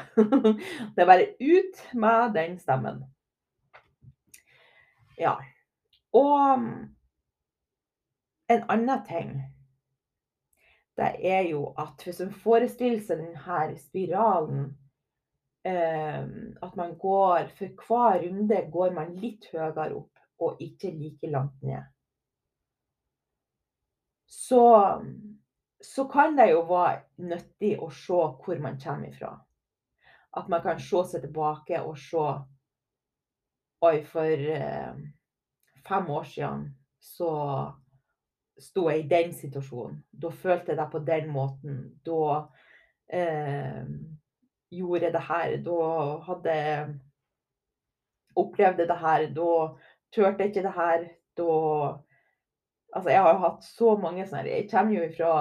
det 0.94 1.02
er 1.02 1.08
bare 1.08 1.32
ut 1.42 1.80
med 1.99 2.37
den 2.37 2.58
stemmen. 2.62 3.02
Ja. 5.18 5.34
Og 6.14 6.61
mm, 6.61 6.76
en 8.54 8.62
annen 8.70 9.02
ting, 9.08 9.34
det 10.96 11.11
er 11.32 11.49
jo 11.49 11.66
at 11.78 12.04
hvis 12.04 12.20
man 12.20 12.32
forestiller 12.44 13.00
seg 13.00 13.22
denne 13.22 13.78
spiralen 13.80 14.66
eh, 15.64 16.26
At 16.62 16.75
man 16.76 16.99
går 17.00 17.49
For 17.56 17.87
hver 17.87 18.18
runde 18.26 18.58
går 18.72 18.92
man 18.92 19.14
litt 19.16 19.49
høyere 19.54 19.94
opp 19.96 20.11
og 20.42 20.61
ikke 20.61 20.90
like 20.90 21.30
langt 21.30 21.62
ned. 21.62 21.84
Så, 24.26 24.64
så 25.83 26.05
kan 26.09 26.37
det 26.39 26.51
jo 26.53 26.62
være 26.69 27.03
nyttig 27.27 27.75
å 27.83 27.91
se 27.95 28.21
hvor 28.45 28.62
man 28.62 28.79
kommer 28.81 29.11
ifra. 29.11 29.33
At 30.37 30.49
man 30.49 30.62
kan 30.65 30.81
se 30.81 31.03
seg 31.11 31.27
tilbake 31.27 31.83
og 31.83 31.99
se 32.01 32.27
Oi, 33.83 33.97
for 34.07 34.43
eh, 34.55 34.99
fem 35.83 36.11
år 36.15 36.27
siden 36.31 36.69
så 37.03 37.31
sto 38.62 38.85
jeg 38.87 39.01
i 39.03 39.09
den 39.11 39.33
situasjonen. 39.35 39.97
Da 40.12 40.31
følte 40.31 40.71
jeg 40.71 40.79
det 40.79 40.87
på 40.93 41.01
den 41.03 41.33
måten. 41.35 41.81
Da 42.07 42.45
eh, 43.11 43.83
gjorde 44.71 45.09
jeg 45.09 45.17
det 45.17 45.25
her. 45.27 45.57
Da 45.67 45.81
hadde 46.29 46.55
jeg 46.61 46.95
opplevd 48.39 48.85
det 48.87 48.99
her. 49.03 49.27
Da 49.35 49.51
turte 50.15 50.47
jeg 50.47 50.53
ikke 50.53 50.67
det 50.69 50.77
her. 50.79 51.11
Da 51.37 51.51
Altså, 52.93 53.09
jeg 53.09 53.23
har 53.25 53.33
jo 53.33 53.41
hatt 53.41 53.62
så 53.65 53.95
mange 53.97 54.25
sånne 54.29 54.51
Jeg 54.51 54.67
kommer 54.69 54.99
jo 54.99 55.07
fra 55.17 55.35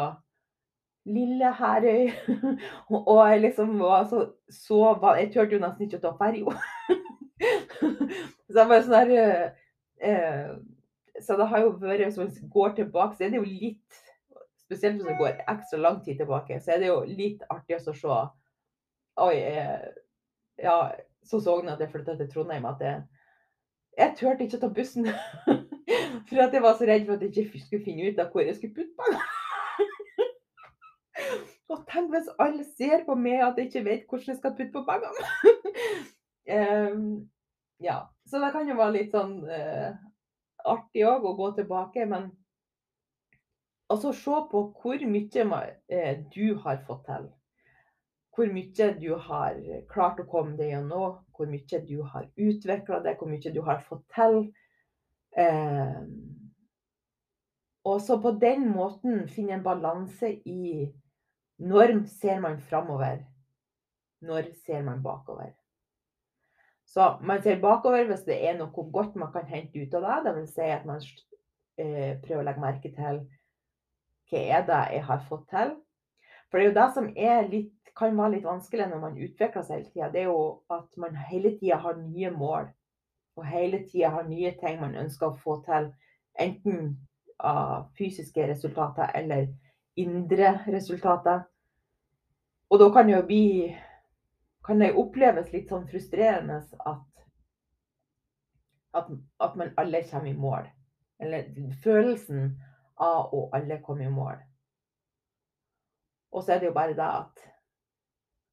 lille 1.06 1.54
Herøy. 1.58 2.12
og 2.90 3.30
jeg 3.30 3.42
liksom 3.42 3.80
var 3.80 4.06
så, 4.10 4.26
så 4.50 5.00
Jeg 5.18 5.32
turte 5.34 5.56
jo 5.56 5.64
nesten 5.64 5.88
ikke 5.88 6.02
å 6.02 6.06
ta 6.06 6.12
ferja. 6.20 6.58
så 8.52 8.60
jeg 8.62 8.70
var 8.70 8.86
sånn 8.86 9.12
der 9.12 9.54
eh, 10.02 10.52
så 11.22 11.38
det 11.38 11.48
har 11.50 11.64
jo 11.64 11.74
vært, 11.82 12.06
Hvis 12.06 12.18
man 12.18 12.52
går 12.54 12.76
tilbake, 12.76 13.16
så 13.18 13.26
er 13.26 13.34
det 13.34 13.42
jo 13.42 13.48
litt 13.48 14.04
Spesielt 14.62 15.00
hvis 15.00 15.10
man 15.10 15.18
går 15.20 15.42
ekstra 15.52 15.80
lang 15.82 15.98
tid 16.04 16.22
tilbake, 16.22 16.60
så 16.62 16.72
er 16.76 16.80
det 16.80 16.92
jo 16.92 17.02
litt 17.08 17.42
artig 17.50 17.76
å 17.76 17.96
se 17.96 18.20
Oi, 19.22 19.36
eh, 19.36 19.90
ja, 20.64 20.78
så 21.28 21.42
så 21.42 21.58
jeg 21.60 21.74
at 21.74 21.82
jeg 21.84 21.92
flytta 21.92 22.16
til 22.18 22.30
Trondheim 22.32 22.66
at 22.66 22.80
jeg, 22.80 23.02
jeg 23.98 24.16
turte 24.18 24.46
ikke 24.46 24.58
å 24.58 24.62
ta 24.62 24.70
bussen. 24.72 25.10
For 26.30 26.40
at 26.40 26.56
jeg 26.56 26.64
var 26.64 26.78
så 26.80 26.88
redd 26.88 27.06
for 27.06 27.18
at 27.18 27.26
jeg 27.26 27.34
ikke 27.36 27.60
skulle 27.60 27.84
finne 27.84 28.08
ut 28.08 28.20
av 28.24 28.32
hvor 28.32 28.46
jeg 28.46 28.56
skulle 28.56 28.78
putte 28.78 28.96
pengene. 28.96 29.41
Og 31.72 31.84
tenk 31.90 32.12
hvis 32.12 32.30
alle 32.42 32.66
ser 32.78 33.06
på 33.08 33.16
meg 33.16 33.44
at 33.46 33.60
jeg 33.60 33.70
ikke 33.70 33.86
vet 33.88 34.08
hvordan 34.10 34.34
jeg 34.34 34.40
skal 34.40 34.56
putte 34.58 34.74
på 34.76 34.84
pengene. 34.88 35.28
um, 36.92 37.06
ja, 37.88 37.98
så 38.28 38.42
det 38.44 38.52
kan 38.54 38.70
jo 38.70 38.78
være 38.80 38.96
litt 38.98 39.16
sånn 39.16 39.38
uh, 39.48 39.92
artig 40.76 41.06
òg 41.08 41.28
å 41.28 41.36
gå 41.40 41.52
tilbake, 41.60 42.06
men 42.12 42.30
altså 43.92 44.12
se 44.16 44.42
på 44.52 44.66
hvor 44.82 45.06
mye 45.14 45.46
uh, 45.48 46.16
du 46.36 46.58
har 46.66 46.84
fått 46.88 47.06
til. 47.08 47.30
Hvor 48.32 48.52
mye 48.52 48.92
du 49.00 49.10
har 49.20 49.58
klart 49.92 50.20
å 50.24 50.28
komme 50.32 50.56
deg 50.60 50.76
gjennom, 50.76 51.18
hvor 51.36 51.50
mye 51.52 51.80
du 51.88 51.98
har 52.14 52.30
utvikla 52.38 53.02
deg, 53.04 53.18
hvor 53.20 53.28
mye 53.32 53.52
du 53.52 53.60
har 53.66 53.82
fått 53.84 54.06
til. 54.16 54.46
Eh, 55.36 56.00
og 57.84 58.02
så 58.02 58.18
på 58.22 58.32
den 58.42 58.68
måten 58.72 59.28
finne 59.32 59.58
en 59.58 59.64
balanse 59.66 60.34
i 60.46 60.92
når 61.62 61.94
ser 62.10 62.40
man 62.42 62.60
framover, 62.62 63.22
når 64.22 64.50
ser 64.66 64.82
man 64.82 65.04
bakover. 65.04 65.52
Så 66.86 67.18
man 67.22 67.42
ser 67.44 67.62
bakover 67.62 68.08
hvis 68.10 68.26
det 68.26 68.38
er 68.48 68.58
noe 68.58 68.88
godt 68.92 69.16
man 69.16 69.32
kan 69.32 69.46
hente 69.48 69.80
ut 69.80 69.94
av 69.94 70.26
det. 70.26 70.34
Vil 70.36 70.48
si 70.50 70.72
at 70.74 70.88
man 70.90 71.00
eh, 71.80 72.18
prøver 72.24 72.42
å 72.42 72.48
legge 72.48 72.64
merke 72.64 72.92
til 72.96 73.22
hva 74.32 74.42
er 74.42 74.66
det 74.68 74.82
jeg 74.96 75.06
har 75.08 75.24
fått 75.30 75.46
til. 75.52 75.76
For 76.50 76.60
det 76.60 76.66
er 76.66 76.70
jo 76.70 76.80
det 76.80 76.90
som 76.96 77.08
litt, 77.52 77.78
kan 77.96 78.18
være 78.18 78.38
litt 78.38 78.48
vanskelig 78.48 78.88
når 78.90 79.00
man 79.04 79.18
utvikler 79.20 79.64
seg 79.68 79.78
hele 79.78 79.90
tida. 79.92 80.10
Det 80.12 80.22
er 80.24 80.30
jo 80.32 80.44
at 80.72 81.00
man 81.00 81.16
hele 81.30 81.54
tida 81.60 81.80
har 81.84 82.00
nye 82.00 82.32
mål. 82.36 82.70
Og 83.40 83.48
hele 83.48 83.84
tida 83.88 84.12
har 84.16 84.28
nye 84.28 84.52
ting 84.60 84.82
man 84.82 84.98
ønsker 85.00 85.30
å 85.30 85.40
få 85.44 85.62
til. 85.68 85.92
Enten 86.40 86.96
av 87.40 87.90
fysiske 87.98 88.48
resultater 88.50 89.12
eller 89.16 89.48
indre 90.00 90.58
resultater. 90.68 91.46
Og 92.72 92.80
da 92.80 92.88
kan 92.96 93.10
bli 93.28 93.78
kan 94.64 94.80
det 94.80 94.94
oppleves 94.96 95.50
litt 95.52 95.72
sånn 95.72 95.88
frustrerende 95.90 96.60
at, 96.88 97.24
at, 98.94 99.10
at 99.42 99.56
man 99.58 99.74
alle 99.82 100.04
kommer 100.08 100.30
i 100.30 100.38
mål. 100.38 100.70
Eller 101.22 101.50
følelsen 101.84 102.54
av 103.02 103.34
å 103.34 103.48
alle 103.58 103.80
komme 103.84 104.06
i 104.06 104.14
mål. 104.14 104.38
Og 106.32 106.46
så 106.46 106.56
er 106.56 106.62
det 106.62 106.70
jo 106.70 106.78
bare 106.78 106.96
det 106.96 107.08
at 107.08 107.48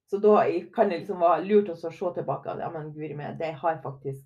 Så 0.09 0.17
da 0.25 0.41
kan 0.75 0.89
det 0.89 1.03
liksom 1.03 1.21
være 1.21 1.45
lurt 1.45 1.69
å 1.69 1.75
se 1.77 1.91
tilbake 1.93 2.49
at 2.49 2.63
ja, 2.65 2.71
men 2.73 2.95
guri 2.95 3.13
meg, 3.13 3.35
det 3.37 3.51
har 3.61 3.83
faktisk 3.83 4.25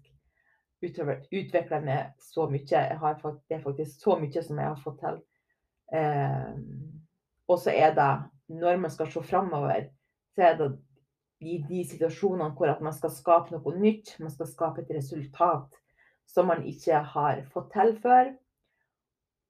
utvikla 0.82 1.80
meg 1.82 2.12
så 2.22 2.46
mye. 2.50 2.62
Jeg 2.70 2.98
har, 3.00 3.16
det 3.18 3.56
er 3.56 3.64
faktisk 3.64 4.04
så 4.04 4.14
mye 4.20 4.42
som 4.46 4.60
jeg 4.62 4.68
har 4.68 4.78
fått 4.78 5.00
til. 5.02 5.18
Eh, 5.98 6.54
og 7.50 7.58
så 7.58 7.74
er 7.74 7.96
det, 7.98 8.12
når 8.52 8.80
man 8.82 8.92
skal 8.92 9.10
se 9.12 9.22
framover, 9.26 9.88
så 10.34 10.48
er 10.48 10.58
det 10.60 10.70
i 11.42 11.58
de 11.68 11.82
situasjonene 11.88 12.52
hvor 12.56 12.72
man 12.84 12.94
skal 12.94 13.12
skape 13.12 13.54
noe 13.54 13.74
nytt, 13.78 14.14
man 14.22 14.30
skal 14.30 14.50
skape 14.50 14.84
et 14.84 14.92
resultat 14.94 15.78
som 16.30 16.48
man 16.48 16.62
ikke 16.68 17.02
har 17.14 17.42
fått 17.52 17.72
til 17.74 17.96
før. 18.02 18.30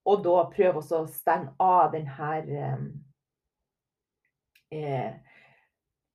Og 0.08 0.22
da 0.24 0.38
prøve 0.50 0.80
å 0.82 1.02
stenge 1.10 1.52
av 1.62 1.92
denne 1.92 2.30
eh, 4.72 5.12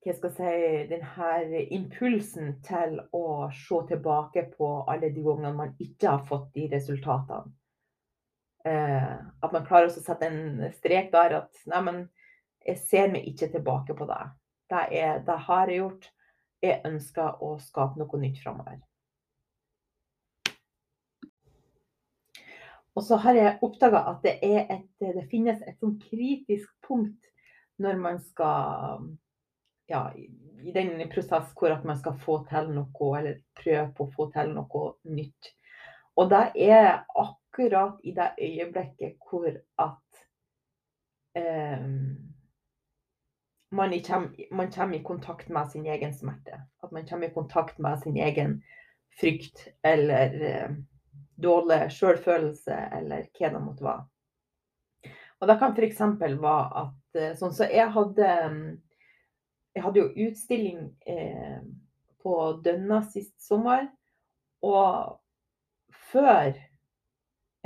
hva 0.03 0.15
skal 0.15 0.31
jeg 0.31 0.35
si, 0.37 0.89
denne 0.91 1.61
impulsen 1.75 2.57
til 2.65 2.97
å 3.15 3.47
se 3.55 3.79
tilbake 3.89 4.47
på 4.55 4.69
alle 4.87 5.11
de 5.13 5.23
gangene 5.23 5.55
man 5.55 5.73
ikke 5.83 6.17
har 6.17 6.27
fått 6.27 6.53
de 6.55 6.67
resultatene. 6.71 7.53
Eh, 8.67 9.13
at 9.15 9.53
man 9.53 9.65
klarer 9.67 9.87
å 9.87 9.93
sette 9.93 10.27
en 10.27 10.67
strek 10.75 11.11
der 11.13 11.37
at 11.41 11.67
nei, 11.69 11.81
men 11.85 11.99
jeg 12.67 12.83
ser 12.83 13.11
meg 13.13 13.27
ikke 13.29 13.49
tilbake 13.53 13.95
på 13.97 14.07
det. 14.09 14.21
Det, 14.67 14.83
er, 14.99 15.21
det 15.25 15.39
har 15.47 15.71
jeg 15.71 15.81
gjort. 15.81 16.09
Jeg 16.63 16.81
ønsker 16.89 17.43
å 17.43 17.53
skape 17.61 18.01
noe 18.01 18.19
nytt 18.19 18.41
framover. 18.43 18.81
Og 22.97 23.05
så 23.05 23.19
har 23.21 23.37
jeg 23.37 23.57
oppdaga 23.61 24.01
at 24.09 24.23
det, 24.25 24.39
et, 24.41 24.87
det, 24.99 25.27
finnes 25.29 25.61
et 25.61 25.77
sånn 25.77 25.99
kritisk 26.01 26.71
punkt 26.87 27.29
når 27.77 27.99
man 28.01 28.17
skal 28.25 29.11
ja, 29.87 30.01
i 30.65 30.73
den 30.73 31.03
prosess 31.11 31.51
hvor 31.55 31.75
at 31.75 31.85
man 31.85 31.99
skal 31.99 32.17
få 32.23 32.39
til 32.49 32.71
noe, 32.73 33.11
eller 33.19 33.37
prøve 33.59 33.91
på 33.93 34.07
å 34.07 34.13
få 34.15 34.27
til 34.33 34.49
noe 34.55 34.87
nytt. 35.13 35.51
Og 36.17 36.31
det 36.33 36.41
er 36.65 37.03
akkurat 37.13 38.01
i 38.01 38.15
det 38.17 38.31
øyeblikket 38.41 39.21
hvor 39.29 39.53
at 39.53 40.23
eh, 41.37 41.85
man 43.69 43.99
kommer, 43.99 44.53
man 44.53 44.71
kommer, 44.71 44.97
i 44.97 45.03
kontakt 45.03 45.49
med 45.49 45.71
sin 45.71 45.85
egen 45.85 46.13
smerte. 46.13 46.61
At 46.83 46.91
man 46.91 47.07
kommer 47.07 47.27
i 47.27 47.33
kontakt 47.33 47.77
med 47.77 47.99
sin 47.99 48.17
egen 48.17 48.61
frykt 49.19 49.67
eller 49.83 50.41
eh, 50.41 50.69
dårlig 51.35 51.91
selvfølelse, 51.91 52.77
eller 52.99 53.27
hva 53.37 53.49
det 53.49 53.61
måtte 53.61 53.85
være. 53.85 54.05
Og 55.39 55.49
det 55.49 55.57
kan 55.59 55.75
f.eks. 55.75 55.99
være 56.41 56.83
at 56.83 57.19
eh, 57.19 57.33
sånn 57.37 57.55
så 57.55 57.69
jeg 57.69 57.91
hadde 57.93 58.29
Jeg 59.77 59.83
hadde 59.85 60.01
jo 60.01 60.25
utstilling 60.25 60.79
eh, 61.05 61.59
på 62.23 62.35
Dønna 62.65 63.03
sist 63.05 63.35
sommer. 63.45 63.83
Og 64.65 65.19
før 66.09 66.55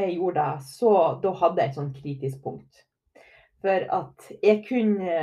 jeg 0.01 0.17
gjorde 0.17 0.41
det, 0.41 0.65
så 0.73 0.91
da 1.23 1.31
hadde 1.39 1.61
jeg 1.61 1.71
et 1.71 1.77
sånn 1.77 1.93
kritisk 1.95 2.41
punkt. 2.43 2.81
For 3.63 3.85
at 3.95 4.27
jeg 4.41 4.65
kunne 4.67 5.21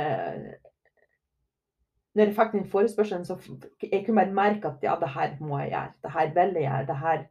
når 2.19 2.27
jeg 2.27 2.35
fikk 2.35 2.55
den 2.57 2.69
forespørselen, 2.69 3.25
så 3.25 3.37
jeg 3.81 4.03
kunne 4.05 4.19
bare 4.19 4.35
merke 4.35 4.69
at 4.73 4.83
ja, 4.83 4.95
det 4.99 5.09
her 5.15 5.37
må 5.39 5.61
jeg 5.63 5.71
gjøre. 5.71 5.93
Det 6.03 6.11
her 6.11 6.33
vil 6.35 6.57
jeg 6.59 6.65
gjøre. 6.67 6.87
det 6.89 6.97
her 7.03 7.27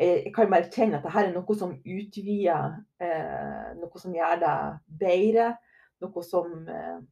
jeg 0.00 0.32
kan 0.34 0.50
bare 0.50 0.70
kjenne 0.72 0.96
at 0.96 1.04
dette 1.04 1.22
er 1.26 1.32
noe 1.34 1.56
som 1.58 1.72
utvider, 1.76 2.76
eh, 3.04 3.72
noe 3.76 4.00
som 4.00 4.14
gjør 4.14 4.38
det 4.40 4.54
bedre. 5.02 5.48
Noe 6.00 6.22
som 6.24 6.54
eh, 6.72 7.02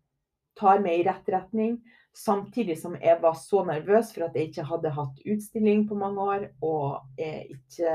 tar 0.57 0.81
meg 0.85 1.03
i 1.03 1.05
rett 1.09 1.29
retning. 1.35 1.77
Samtidig 2.17 2.79
som 2.81 2.97
jeg 2.97 3.19
var 3.23 3.37
så 3.39 3.61
nervøs 3.69 4.15
for 4.15 4.27
at 4.27 4.39
jeg 4.39 4.51
ikke 4.51 4.67
hadde 4.71 4.95
hatt 4.97 5.21
utstilling 5.29 5.85
på 5.91 5.99
mange 6.01 6.25
år. 6.33 6.49
Og 6.65 7.21
jeg 7.21 7.59
ikke 7.59 7.93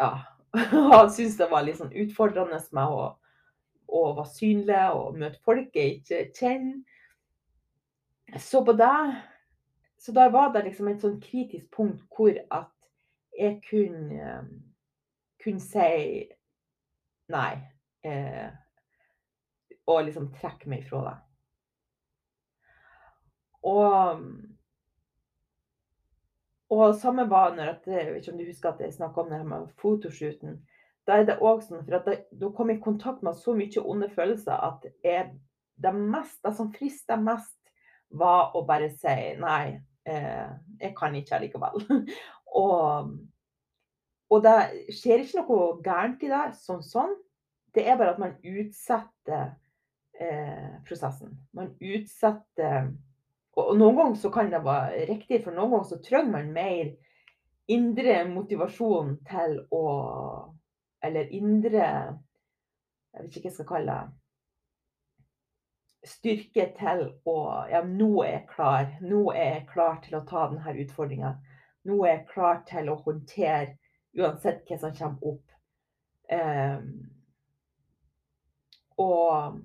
Ja. 0.00 0.10
Syntes 1.12 1.36
det 1.36 1.50
var 1.50 1.66
litt 1.66 1.76
sånn 1.76 1.92
utfordrende 1.92 2.56
med 2.72 2.92
å, 2.96 3.08
å 3.92 4.02
være 4.16 4.30
synlig 4.32 4.84
og 4.96 5.18
møte 5.20 5.42
folk 5.44 5.74
jeg 5.76 5.98
ikke 5.98 6.20
kjenner. 6.38 6.95
Så 8.38 8.64
på 8.64 8.72
det 8.72 9.22
Så 9.96 10.12
da 10.12 10.28
var 10.28 10.52
det 10.52 10.64
liksom 10.66 10.88
et 10.88 11.00
sånn 11.00 11.20
kritisk 11.22 11.70
punkt 11.72 12.02
hvor 12.12 12.36
at 12.52 12.72
jeg 13.36 13.60
kunne, 13.64 14.34
kunne 15.42 15.60
si 15.60 16.26
nei. 17.32 17.52
Eh, 18.04 18.48
og 19.86 20.04
liksom 20.04 20.28
trekke 20.36 20.68
meg 20.70 20.84
fra 20.88 21.00
det. 21.06 21.16
Og 23.66 24.20
og 26.70 26.96
samme 26.98 27.28
var 27.30 27.52
når 27.54 27.76
at, 27.76 27.84
jeg 27.86 28.08
vet 28.10 28.24
ikke 28.24 28.32
om 28.32 28.38
du 28.40 28.48
husker 28.48 28.72
at 28.72 28.80
jeg 28.82 28.94
snakka 28.96 29.22
om 29.22 29.28
det 29.30 29.38
her 29.38 29.46
med 29.46 29.68
fotoshooten. 29.78 30.56
Da 31.06 31.20
er 31.20 31.28
det 31.28 31.36
òg 31.38 31.60
sånn, 31.62 31.84
for 31.86 32.00
at 32.00 32.08
da 32.34 32.48
kom 32.56 32.72
i 32.74 32.80
kontakt 32.82 33.22
med 33.22 33.38
så 33.38 33.54
mye 33.54 33.82
onde 33.86 34.08
følelser 34.10 34.64
at 34.66 34.88
jeg, 35.04 35.28
det, 35.78 35.92
mest, 35.94 36.40
det 36.42 36.56
som 36.58 36.72
frister 36.74 37.22
mest, 37.22 37.54
var 38.10 38.54
å 38.56 38.62
bare 38.68 38.90
si 38.94 39.14
nei, 39.40 39.76
eh, 40.06 40.48
jeg 40.80 40.94
kan 40.98 41.14
ikke 41.18 41.38
allikevel. 41.38 41.82
og, 42.62 43.14
og 44.30 44.44
det 44.44 44.58
skjer 44.94 45.24
ikke 45.24 45.42
noe 45.42 45.70
gærent 45.84 46.22
i 46.26 46.32
det, 46.32 46.44
sånn 46.62 46.84
sånn. 46.86 47.16
Det 47.74 47.84
er 47.84 47.98
bare 48.00 48.14
at 48.14 48.22
man 48.22 48.36
utsetter 48.40 49.50
eh, 50.20 50.78
prosessen. 50.86 51.34
Man 51.56 51.74
utsetter 51.80 52.94
og 53.56 53.72
noen 53.78 53.96
ganger 53.96 54.18
så 54.20 54.30
kan 54.32 54.50
det 54.52 54.60
være 54.64 55.06
riktig, 55.08 55.40
for 55.44 55.56
noen 55.56 55.72
ganger 55.72 55.88
så 55.88 56.00
trenger 56.04 56.32
man 56.34 56.52
mer 56.52 56.92
indre 57.72 58.20
motivasjon 58.30 59.16
til 59.26 59.58
å 59.74 59.86
Eller 61.04 61.28
indre 61.36 61.86
Jeg 61.86 63.22
vet 63.22 63.36
ikke 63.36 63.40
hva 63.40 63.48
jeg 63.48 63.54
skal 63.56 63.68
kalle 63.68 63.96
det. 63.96 64.14
Styrke 66.06 66.68
til 66.78 67.02
å 67.26 67.36
Ja, 67.70 67.82
nå 67.82 68.10
er 68.24 68.32
jeg 68.32 68.46
klar. 68.52 68.88
Nå 69.02 69.26
er 69.34 69.50
jeg 69.58 69.66
klar 69.72 70.00
til 70.04 70.18
å 70.18 70.24
ta 70.28 70.46
denne 70.52 70.76
utfordringa. 70.84 71.34
Nå 71.86 72.00
er 72.04 72.12
jeg 72.12 72.28
klar 72.30 72.62
til 72.68 72.90
å 72.90 73.00
håndtere 73.02 73.76
uansett 74.16 74.64
hva 74.68 74.78
som 74.80 74.94
kommer 74.96 75.32
opp. 75.32 75.56
Um, 76.32 76.86
og 78.98 79.60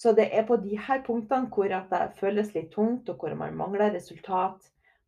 så 0.00 0.14
det 0.16 0.30
er 0.32 0.46
på 0.48 0.56
de 0.62 0.78
her 0.80 1.02
punktene 1.04 1.50
hvor 1.52 1.72
at 1.76 1.90
det 1.92 2.14
føles 2.20 2.54
litt 2.54 2.70
tungt, 2.72 3.10
og 3.12 3.20
hvor 3.20 3.34
man 3.36 3.56
mangler 3.58 3.92
resultat, 3.92 4.62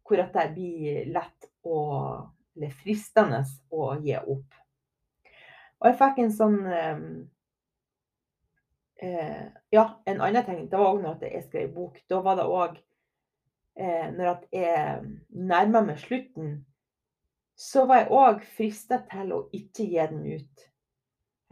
hvor 0.05 0.21
at 0.21 0.35
det 0.37 0.51
blir 0.57 1.13
lett 1.15 1.51
å 1.65 1.81
Eller 2.53 2.69
fristende 2.77 3.39
å 3.73 3.95
gi 4.05 4.13
opp. 4.13 4.57
Og 5.81 5.87
jeg 5.89 5.97
fikk 5.97 6.19
en 6.21 6.35
sånn 6.37 6.59
eh, 9.03 9.45
Ja, 9.75 9.85
en 10.07 10.21
annen 10.21 10.45
ting. 10.47 10.65
Det 10.71 10.79
var 10.79 10.95
òg 10.95 11.03
når 11.03 11.27
jeg 11.27 11.45
skrev 11.49 11.75
bok. 11.75 12.01
Da 12.11 12.21
var 12.25 12.39
det 12.39 12.49
òg 12.49 12.77
eh, 13.77 14.09
Når 14.15 14.47
jeg 14.53 15.03
nærma 15.29 15.85
meg 15.87 16.01
slutten, 16.03 16.61
så 17.59 17.87
var 17.87 18.03
jeg 18.03 18.13
òg 18.17 18.45
frista 18.57 19.03
til 19.11 19.35
å 19.37 19.45
ikke 19.55 19.87
gi 19.87 20.07
den 20.11 20.27
ut. 20.39 20.67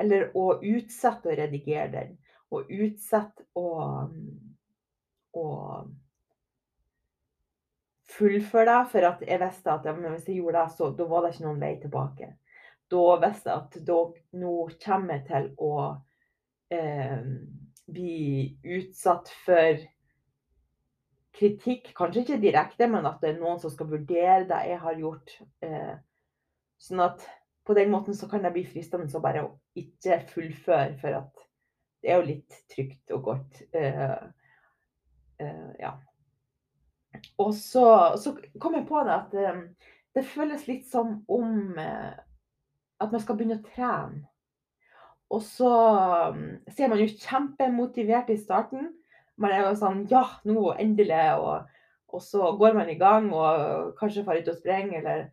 Eller 0.01 0.31
å 0.35 0.55
utsette 0.57 1.29
å 1.29 1.37
redigere 1.37 1.93
den 1.93 2.19
og 2.51 2.71
utsette 2.71 3.45
å, 3.59 3.69
å 5.39 5.47
fullføre 8.11 8.67
det. 8.71 8.79
For 8.93 9.09
at 9.11 9.25
jeg 9.27 9.43
visste 9.45 9.75
at 9.75 9.89
hvis 9.91 10.29
jeg 10.29 10.41
gjorde 10.41 10.65
det, 10.65 10.77
så 10.77 10.91
da 10.97 11.09
var 11.11 11.25
det 11.25 11.35
ikke 11.35 11.47
noen 11.47 11.63
vei 11.63 11.75
tilbake. 11.83 12.31
Da 12.91 13.05
visste 13.23 13.53
jeg 13.53 13.61
at 13.61 13.79
da, 13.87 13.99
nå 14.43 14.55
kommer 14.83 15.19
jeg 15.19 15.27
til 15.29 15.51
å 15.63 15.75
eh, 16.71 17.19
bli 17.91 18.59
utsatt 18.79 19.31
for 19.45 19.83
kritikk. 21.37 21.93
Kanskje 21.97 22.25
ikke 22.25 22.41
direkte, 22.43 22.89
men 22.91 23.07
at 23.09 23.21
det 23.23 23.35
er 23.35 23.43
noen 23.43 23.61
som 23.63 23.73
skal 23.73 23.91
vurdere 23.91 24.47
det 24.51 24.63
jeg 24.71 24.81
har 24.85 24.99
gjort. 24.99 25.37
Eh, 25.67 25.95
sånn 26.81 27.05
at 27.05 27.25
på 27.67 27.77
den 27.77 27.91
måten 27.93 28.17
så 28.17 28.29
kan 28.29 28.43
det 28.43 28.53
bli 28.55 28.65
fristende 28.67 29.11
å 29.15 29.23
bare 29.23 29.45
ikke 29.79 30.23
fullføre, 30.33 30.97
for 31.01 31.19
at 31.21 31.45
det 32.01 32.11
er 32.11 32.21
jo 32.21 32.29
litt 32.31 32.61
trygt 32.73 33.13
og 33.15 33.27
godt. 33.29 33.61
Eh, 33.77 34.17
eh, 35.45 35.69
ja. 35.81 35.93
Og 37.43 37.53
så, 37.55 37.85
så, 38.23 38.35
kom 38.63 38.77
jeg 38.79 38.87
på 38.89 39.03
det 39.05 39.15
at 39.15 39.35
um, 39.53 39.63
det 40.15 40.27
føles 40.31 40.67
litt 40.69 40.87
som 40.89 41.19
om 41.29 41.75
uh, 41.77 42.15
at 43.03 43.13
man 43.13 43.23
skal 43.23 43.37
begynne 43.37 43.59
å 43.61 43.67
trene. 43.67 44.30
Og 45.31 45.43
så 45.47 45.71
um, 46.35 46.47
ser 46.75 46.91
man 46.91 47.01
jo 47.03 47.11
kjempemotivert 47.11 48.33
i 48.35 48.39
starten. 48.41 48.91
Man 49.41 49.55
er 49.55 49.65
jo 49.69 49.77
sånn 49.79 50.05
Ja, 50.11 50.25
nå 50.49 50.73
endelig. 50.75 51.23
Og, 51.39 51.69
og 52.11 52.25
så 52.25 52.51
går 52.59 52.75
man 52.77 52.91
i 52.91 52.99
gang 52.99 53.31
og 53.33 53.95
kanskje 54.01 54.27
får 54.27 54.43
ut 54.43 54.53
og 54.55 54.59
springer, 54.59 54.99
eller 55.01 55.29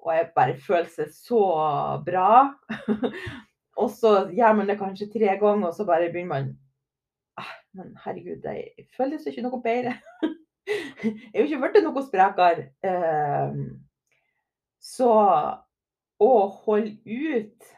Og 0.00 0.14
jeg 0.14 0.30
bare 0.36 0.56
føler 0.56 0.88
seg 0.88 1.10
så 1.12 1.44
bra. 2.06 2.54
Og 3.80 3.88
så 3.94 4.10
gjør 4.34 4.56
man 4.58 4.68
det 4.68 4.78
kanskje 4.80 5.08
tre 5.12 5.36
ganger, 5.40 5.70
og 5.70 5.74
så 5.74 5.86
bare 5.88 6.10
begynner 6.12 6.28
man 6.34 6.48
ah, 7.40 7.52
Men 7.72 7.94
herregud, 8.04 8.42
det 8.42 8.88
føles 8.96 9.24
ikke 9.26 9.44
noe 9.46 9.60
bedre. 9.64 9.94
jeg 11.00 11.14
er 11.32 11.40
jo 11.40 11.46
ikke 11.46 11.60
blitt 11.62 11.86
noe 11.86 12.04
sprekere. 12.04 12.66
Ehm, 12.84 13.62
så 14.80 15.12
å 16.20 16.32
holde 16.64 16.98
ut 17.08 17.70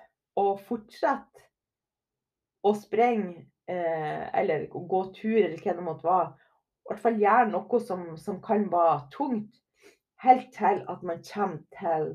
og 0.43 0.59
fortsette 0.67 1.47
å 2.63 2.75
sprenge, 2.79 3.47
eh, 3.69 4.25
eller 4.39 4.69
gå 4.71 5.03
tur, 5.17 5.39
eller 5.39 5.59
hva 5.59 5.77
det 5.77 5.87
måtte 5.87 6.09
være, 6.09 6.33
i 6.83 6.91
hvert 6.91 7.03
fall 7.05 7.21
gjøre 7.23 7.51
noe 7.53 7.81
som, 7.83 8.05
som 8.19 8.41
kan 8.43 8.67
være 8.73 8.99
tungt, 9.15 9.63
helt 10.23 10.53
til 10.55 10.83
at 10.91 11.03
man 11.07 11.23
kommer 11.27 11.63
til 11.79 12.09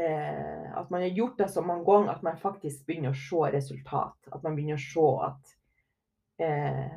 eh, 0.00 0.66
at 0.78 0.90
man 0.90 1.04
har 1.04 1.14
gjort 1.14 1.38
det 1.38 1.48
så 1.50 1.62
mange 1.62 1.84
ganger 1.86 2.12
at 2.14 2.22
man 2.26 2.38
faktisk 2.38 2.86
begynner 2.86 3.14
å 3.14 3.18
se 3.18 3.50
resultat. 3.54 4.16
At 4.32 4.42
man 4.42 4.56
begynner 4.56 4.78
å 4.78 4.84
se 4.84 5.08
at 5.26 5.54
eh, 6.46 6.94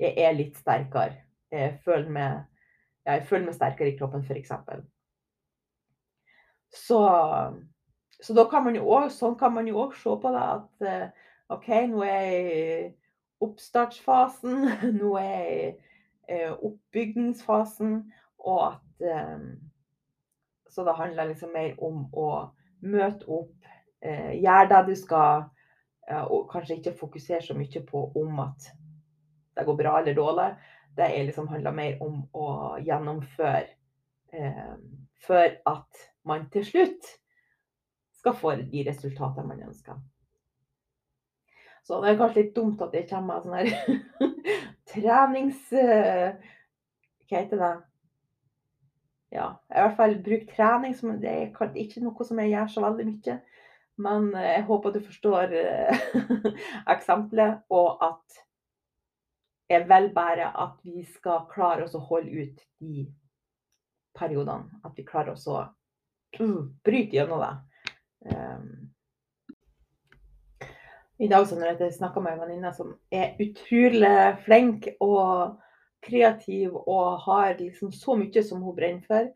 jeg 0.00 0.14
er 0.26 0.36
litt 0.36 0.58
sterkere. 0.58 1.24
Jeg 1.50 1.80
føler 1.84 2.10
meg, 2.14 2.44
jeg 3.06 3.26
føler 3.26 3.48
meg 3.48 3.58
sterkere 3.58 3.90
i 3.90 3.96
kroppen, 3.98 4.22
f.eks. 4.22 4.52
Så, 6.70 7.00
så 8.22 8.36
da 8.38 8.46
kan 8.50 8.64
man 8.66 8.78
jo 8.78 8.86
også, 8.86 9.16
sånn 9.16 9.38
kan 9.38 9.54
man 9.56 9.66
jo 9.66 9.80
òg 9.82 9.96
se 9.98 10.14
på 10.22 10.30
det 10.30 10.44
at 10.46 10.86
eh, 10.86 11.26
OK, 11.50 11.68
nå 11.90 12.02
er 12.06 12.20
jeg 12.20 12.42
i 12.54 12.90
oppstartsfasen. 13.42 14.68
Nå 15.00 15.14
er 15.18 15.30
jeg 15.30 15.70
i 16.30 16.36
eh, 16.36 16.52
oppbyggingsfasen. 16.52 17.96
Og 18.38 18.60
at 18.68 19.06
eh, 19.06 19.46
så 20.70 20.84
det 20.86 20.94
handler 20.94 21.32
liksom 21.32 21.50
mer 21.54 21.74
om 21.82 22.04
å 22.14 22.28
møte 22.86 23.26
opp, 23.26 23.56
eh, 24.00 24.36
gjøre 24.38 24.68
det 24.70 24.84
du 24.92 24.94
skal, 24.98 25.48
og 26.10 26.48
kanskje 26.50 26.80
ikke 26.80 26.96
fokusere 26.98 27.42
så 27.44 27.54
mye 27.54 27.80
på 27.86 28.00
om 28.18 28.40
at 28.42 28.64
det 29.54 29.66
går 29.66 29.76
bra 29.78 29.98
eller 30.00 30.14
dårlig. 30.14 30.48
Det 30.96 31.10
liksom 31.26 31.48
handler 31.48 31.70
mer 31.74 32.00
om 32.02 32.22
å 32.34 32.46
gjennomføre 32.82 33.66
eh, 34.32 34.74
for 35.26 35.54
at 35.70 36.06
man 36.26 36.48
til 36.50 36.66
slutt 36.66 37.12
skal 38.18 38.34
få 38.36 38.56
de 38.72 38.82
resultatene 38.88 39.46
man 39.46 39.62
ønsker. 39.68 40.00
Så 41.86 42.00
det 42.02 42.10
er 42.12 42.18
kanskje 42.20 42.42
litt 42.44 42.56
dumt 42.56 42.82
at 42.84 42.94
det 42.94 43.08
kommer 43.10 43.44
sånn 43.44 43.58
her 43.58 43.70
trenings... 44.92 45.70
Eh, 45.72 46.56
hva 47.30 47.38
heter 47.38 47.60
det? 47.62 47.74
ja, 49.30 49.46
i 49.70 49.78
hvert 49.78 49.96
fall 49.96 50.16
brukt 50.24 50.52
trening. 50.56 50.94
Som, 50.98 51.14
det 51.22 51.30
er 51.30 51.74
ikke 51.78 52.02
noe 52.02 52.26
som 52.26 52.40
jeg 52.42 52.52
gjør 52.52 52.70
så 52.72 52.84
veldig 52.84 53.06
mye. 53.12 53.38
Men 54.00 54.30
eh, 54.34 54.52
jeg 54.56 54.66
håper 54.68 54.94
du 54.94 55.00
forstår 55.06 55.56
eh, 55.60 56.04
eksempelet, 56.94 57.62
og 57.70 58.04
at 58.04 58.40
jeg 59.70 59.86
vil 59.86 60.10
bare 60.14 60.50
at 60.58 60.78
vi 60.82 61.04
skal 61.06 61.46
klare 61.50 61.86
oss 61.86 61.94
å 61.94 62.02
holde 62.02 62.46
ut 62.46 62.64
de 62.82 63.06
periodene. 64.18 64.80
At 64.82 64.96
vi 64.98 65.06
klarer 65.06 65.36
oss 65.36 65.46
å 65.46 65.60
uh, 65.62 66.62
bryte 66.82 67.14
gjennom 67.14 67.44
det. 67.44 67.52
Um, 68.34 68.89
I 71.20 71.28
dag 71.28 71.44
så 71.46 71.56
når 71.58 71.76
jeg 71.76 71.92
snakka 71.98 72.20
med 72.24 72.32
en 72.32 72.40
venninne 72.46 72.70
som 72.72 72.94
er 73.12 73.34
utrolig 73.44 74.12
flink 74.46 74.86
og 75.04 75.58
kreativ 76.00 76.76
og 76.80 77.18
har 77.26 77.58
liksom 77.58 77.90
så 77.92 78.14
mye 78.16 78.42
som 78.44 78.62
hun 78.64 78.76
brenner 78.76 79.04
for. 79.04 79.28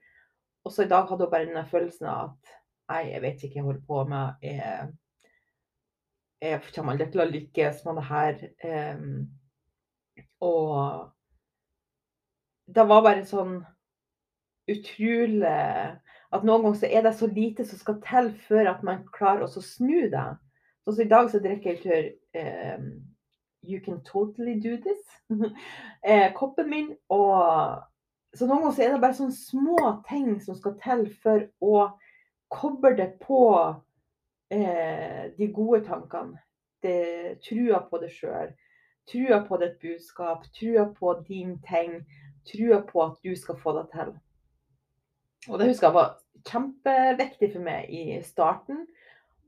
Og 0.64 0.72
så 0.72 0.86
i 0.86 0.88
dag 0.88 1.04
hadde 1.10 1.26
hun 1.26 1.32
bare 1.34 1.48
den 1.50 1.66
følelsen 1.68 2.08
av 2.08 2.30
at 2.30 2.54
nei, 2.88 3.02
jeg 3.10 3.22
vet 3.24 3.42
ikke 3.44 3.52
hva 3.52 3.60
jeg 3.60 3.66
holder 3.66 3.82
på 3.90 4.04
med. 4.08 4.46
Jeg, 4.48 4.86
jeg 6.44 6.62
kommer 6.70 6.94
aldri 6.94 7.08
til 7.12 7.24
å 7.24 7.26
lykkes 7.34 7.82
med 7.84 8.00
det 8.00 8.06
her. 8.08 8.40
Um, 8.64 9.10
og 10.48 10.70
det 12.74 12.86
var 12.88 13.04
bare 13.04 13.26
sånn 13.28 13.58
utrolig 14.72 15.52
at 16.32 16.48
noen 16.48 16.64
ganger 16.64 16.80
så 16.80 16.88
er 16.88 17.04
det 17.04 17.12
så 17.18 17.28
lite 17.28 17.68
som 17.68 17.80
skal 17.80 18.00
til 18.08 18.32
før 18.48 18.72
at 18.72 18.80
man 18.88 19.04
klarer 19.12 19.44
å 19.44 19.64
snu 19.68 20.08
det. 20.12 20.26
Sånn 20.84 20.96
som 20.96 21.04
i 21.04 21.10
dag 21.10 21.30
så 21.32 21.40
drikker 21.40 21.70
jeg 21.72 21.82
tur 21.82 22.40
eh, 22.40 22.86
You 23.64 23.80
can 23.80 24.02
totally 24.04 24.60
do 24.60 24.76
this. 24.76 25.00
eh, 26.02 26.32
koppen 26.36 26.68
min. 26.68 26.90
Og 27.08 27.80
så 28.36 28.46
noen 28.46 28.60
ganger 28.60 28.74
så 28.76 28.84
er 28.84 28.92
det 28.92 29.00
bare 29.00 29.16
sånne 29.16 29.36
små 29.38 29.78
ting 30.08 30.34
som 30.44 30.58
skal 30.58 30.74
til 30.82 31.06
for 31.22 31.46
å 31.64 31.86
koble 32.52 32.92
det 32.98 33.14
på 33.22 33.40
eh, 34.52 35.32
de 35.38 35.48
gode 35.54 35.80
tankene. 35.88 36.36
Det, 36.84 37.38
trua 37.46 37.80
på 37.88 38.02
det 38.02 38.10
sjøl. 38.12 38.52
Trua 39.08 39.40
på 39.48 39.56
ditt 39.62 39.78
budskap. 39.80 40.44
Trua 40.52 40.84
på 40.92 41.14
din 41.24 41.56
ting. 41.64 42.02
Trua 42.44 42.82
på 42.84 43.06
at 43.06 43.16
du 43.24 43.32
skal 43.36 43.56
få 43.60 43.78
det 43.78 43.86
til. 43.94 44.12
Og 45.48 45.58
det 45.60 45.70
husker 45.70 45.88
jeg 45.88 45.96
var 45.96 46.12
kjempeviktig 46.44 47.50
for 47.54 47.64
meg 47.64 47.88
i 47.88 48.20
starten. 48.24 48.84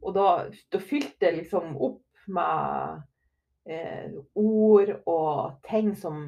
Og 0.06 0.14
da, 0.14 0.26
da 0.70 0.80
fylte 0.82 1.26
det 1.26 1.36
liksom 1.40 1.74
opp 1.82 2.02
med 2.30 3.02
eh, 3.70 4.12
ord 4.38 4.92
og 5.06 5.56
ting 5.66 5.92
som 5.98 6.26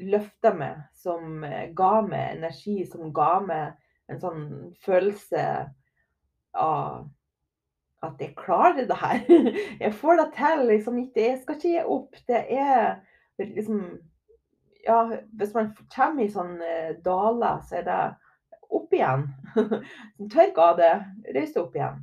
løfta 0.00 0.52
meg, 0.56 0.84
som 0.96 1.44
eh, 1.44 1.70
ga 1.76 2.00
meg 2.06 2.36
energi, 2.38 2.84
som 2.88 3.10
ga 3.14 3.32
meg 3.44 3.74
en 4.10 4.20
sånn 4.22 4.44
følelse 4.84 5.42
av 6.58 7.08
at 8.00 8.22
jeg 8.22 8.32
klarer 8.38 8.86
det 8.88 8.96
her. 8.96 9.18
Jeg 9.84 9.92
får 10.00 10.16
det 10.16 10.28
til. 10.36 10.62
Liksom, 10.70 11.00
jeg 11.14 11.40
skal 11.42 11.56
ikke 11.58 11.68
gi 11.68 11.82
opp. 11.84 12.16
Det 12.28 12.44
er 12.48 13.00
liksom 13.38 13.82
Ja, 14.86 15.02
hvis 15.36 15.52
man 15.52 15.74
kommer 15.92 16.24
i 16.24 16.32
sånne 16.32 16.94
daler, 17.04 17.58
så 17.68 17.82
er 17.82 17.84
det 17.84 17.98
opp 18.72 18.94
igjen. 18.96 19.26
Tørk 20.32 20.56
av 20.64 20.78
det, 20.78 20.94
reis 21.34 21.52
deg 21.52 21.60
opp 21.60 21.76
igjen. 21.76 21.98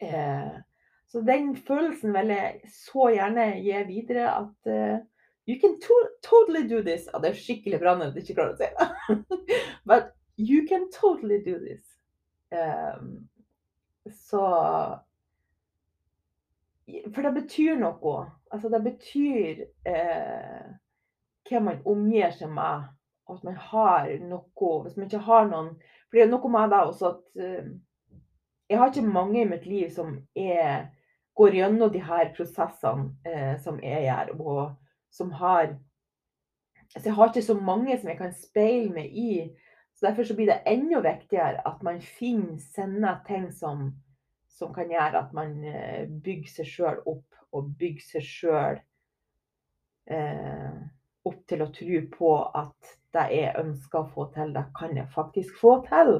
Eh, 0.00 0.58
så 1.10 1.20
den 1.26 1.54
følelsen 1.56 2.14
vil 2.14 2.32
jeg 2.34 2.60
så 2.70 3.10
gjerne 3.14 3.46
gi 3.60 3.80
videre 3.88 4.28
at 4.38 4.70
uh, 4.70 5.00
You 5.50 5.58
can 5.60 5.80
to 5.80 5.94
totally 6.22 6.68
do 6.68 6.82
this. 6.82 7.08
Ja, 7.12 7.18
det 7.18 7.30
er 7.30 7.38
skikkelig 7.38 7.80
bra 7.80 7.96
når 7.98 8.12
du 8.14 8.20
ikke 8.20 8.36
klarer 8.36 8.52
å 8.54 8.58
si 8.60 8.68
det. 8.70 9.38
But 9.90 10.12
you 10.36 10.66
can 10.68 10.84
totally 10.94 11.40
do 11.42 11.56
this. 11.58 11.96
Um, 12.54 13.28
så 14.14 14.44
For 17.14 17.26
det 17.26 17.34
betyr 17.40 17.80
noe. 17.80 18.14
Altså, 18.50 18.70
det 18.70 18.82
betyr 18.84 19.64
eh, 19.86 20.70
hva 21.50 21.60
man 21.66 21.82
omgir 21.88 22.30
seg 22.36 22.50
med. 22.54 22.88
At 23.30 23.44
man 23.46 23.58
har 23.70 24.08
noe 24.26 24.70
Hvis 24.84 24.96
man 24.96 25.06
ikke 25.06 25.20
har 25.22 25.44
noen 25.46 25.68
For 26.08 26.18
det 26.18 26.24
er 26.24 26.30
noe 26.32 26.48
med 26.50 26.72
det 26.72 26.80
også 26.82 27.10
at 27.12 27.42
eh, 27.42 27.68
Jeg 28.70 28.78
har 28.78 28.90
ikke 28.90 29.02
mange 29.02 29.40
i 29.42 29.48
mitt 29.48 29.66
liv 29.66 29.88
som 29.90 30.14
er 30.38 30.88
går 31.40 31.54
gjennom 31.56 31.92
de 31.92 32.02
her 32.04 32.32
prosessene 32.36 33.14
eh, 33.24 33.54
som 33.62 33.78
jeg 33.82 34.04
gjør, 34.06 34.34
og 34.40 34.74
som 35.10 35.32
har 35.40 35.76
Så 36.90 37.04
jeg 37.04 37.14
har 37.14 37.28
ikke 37.28 37.42
så 37.46 37.54
mange 37.54 37.94
som 37.98 38.08
jeg 38.10 38.18
kan 38.18 38.32
speile 38.34 38.90
meg 38.90 39.12
i. 39.14 39.50
Så 39.94 40.06
Derfor 40.06 40.24
så 40.26 40.34
blir 40.34 40.48
det 40.50 40.62
enda 40.66 40.98
viktigere 41.00 41.62
at 41.66 41.82
man 41.86 42.00
finner 42.02 42.58
sine 42.58 43.12
ting 43.26 43.52
som, 43.54 43.92
som 44.48 44.74
kan 44.74 44.90
gjøre 44.90 45.20
at 45.20 45.32
man 45.32 45.52
eh, 45.64 46.08
bygger 46.24 46.50
seg 46.50 46.66
sjøl 46.66 46.98
opp, 47.06 47.36
og 47.52 47.70
bygger 47.78 48.06
seg 48.08 48.26
sjøl 48.26 48.80
eh, 50.10 50.82
opp 51.24 51.38
til 51.46 51.62
å 51.62 51.70
tro 51.78 52.02
på 52.16 52.32
at 52.58 52.96
det 53.14 53.26
jeg 53.36 53.54
ønsker 53.62 54.02
å 54.02 54.10
få 54.10 54.26
til, 54.34 54.50
det 54.54 54.66
kan 54.74 54.96
jeg 54.96 55.14
faktisk 55.14 55.62
få 55.62 55.76
til. 55.86 56.16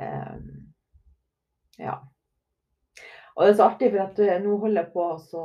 Um, 0.00 0.67
ja. 1.78 1.98
Og 3.38 3.44
det 3.44 3.52
er 3.52 3.58
så 3.58 3.68
artig, 3.70 3.90
for 3.92 4.02
at 4.02 4.18
eh, 4.24 4.40
nå 4.42 4.56
holder 4.58 4.82
jeg 4.82 4.92
på 4.94 5.04
så 5.22 5.42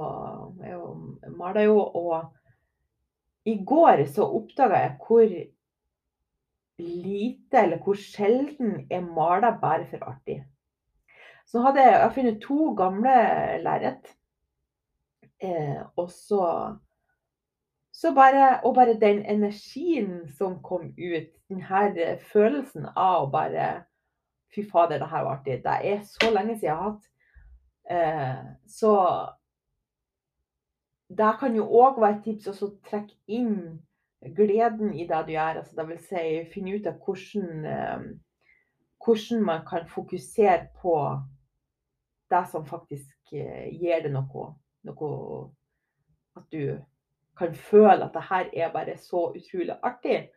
Jeg 0.66 1.34
maler 1.38 1.68
jo, 1.68 1.78
og 1.78 2.32
i 3.46 3.58
går 3.66 4.06
så 4.10 4.26
oppdaga 4.26 4.80
jeg 4.82 4.96
hvor 5.04 5.36
lite, 6.80 7.60
eller 7.60 7.78
hvor 7.84 8.00
sjelden 8.00 8.88
jeg 8.90 9.04
maler 9.04 9.60
bare 9.62 9.86
for 9.92 10.08
artig. 10.10 10.40
Så 11.46 11.62
hadde 11.62 11.84
jeg, 11.86 12.00
jeg 12.00 12.14
funnet 12.16 12.42
to 12.42 12.74
gamle 12.74 13.14
lerret. 13.62 14.10
Eh, 15.44 15.82
og 16.00 16.10
så, 16.10 16.44
så 17.94 18.14
bare, 18.16 18.64
Og 18.64 18.76
bare 18.76 19.00
den 19.00 19.22
energien 19.26 20.32
som 20.38 20.62
kom 20.64 20.94
ut, 20.98 21.30
den 21.50 21.62
her 21.62 22.18
følelsen 22.32 22.88
av 22.96 23.28
å 23.28 23.32
bare 23.32 23.84
Fy 24.54 24.64
fader, 24.70 25.02
det 25.02 25.10
her 25.10 25.26
var 25.26 25.40
artig. 25.40 25.60
Det 25.64 25.80
er 25.92 26.06
så 26.06 26.30
lenge 26.30 26.56
siden 26.58 26.70
jeg 26.70 26.78
har 26.78 26.92
hatt 26.92 27.10
Eh, 27.90 28.46
så 28.66 28.94
det 31.08 31.34
kan 31.40 31.56
jo 31.56 31.66
òg 31.68 32.00
være 32.02 32.18
et 32.18 32.24
tips 32.28 32.62
å 32.64 32.70
trekke 32.88 33.16
inn 33.28 33.82
gleden 34.38 34.94
i 34.96 35.08
det 35.08 35.24
du 35.28 35.34
gjør. 35.36 35.60
Altså, 35.62 35.76
det 35.78 35.88
vil 35.90 36.00
si 36.08 36.24
finne 36.54 36.78
ut 36.78 36.88
av 36.88 37.02
hvordan, 37.04 37.66
eh, 37.66 38.06
hvordan 39.04 39.44
man 39.44 39.66
kan 39.68 39.90
fokusere 39.90 40.70
på 40.82 40.96
det 42.32 42.46
som 42.52 42.66
faktisk 42.66 43.34
eh, 43.34 43.68
gir 43.76 44.08
det 44.08 44.14
noe. 44.14 44.54
noe 44.84 45.52
at 46.36 46.48
du 46.52 46.80
kan 47.38 47.54
føle 47.54 48.06
at 48.06 48.14
det 48.14 48.24
her 48.30 48.50
er 48.54 48.72
bare 48.74 48.98
så 48.98 49.28
utrolig 49.36 49.76
artig. 49.84 50.30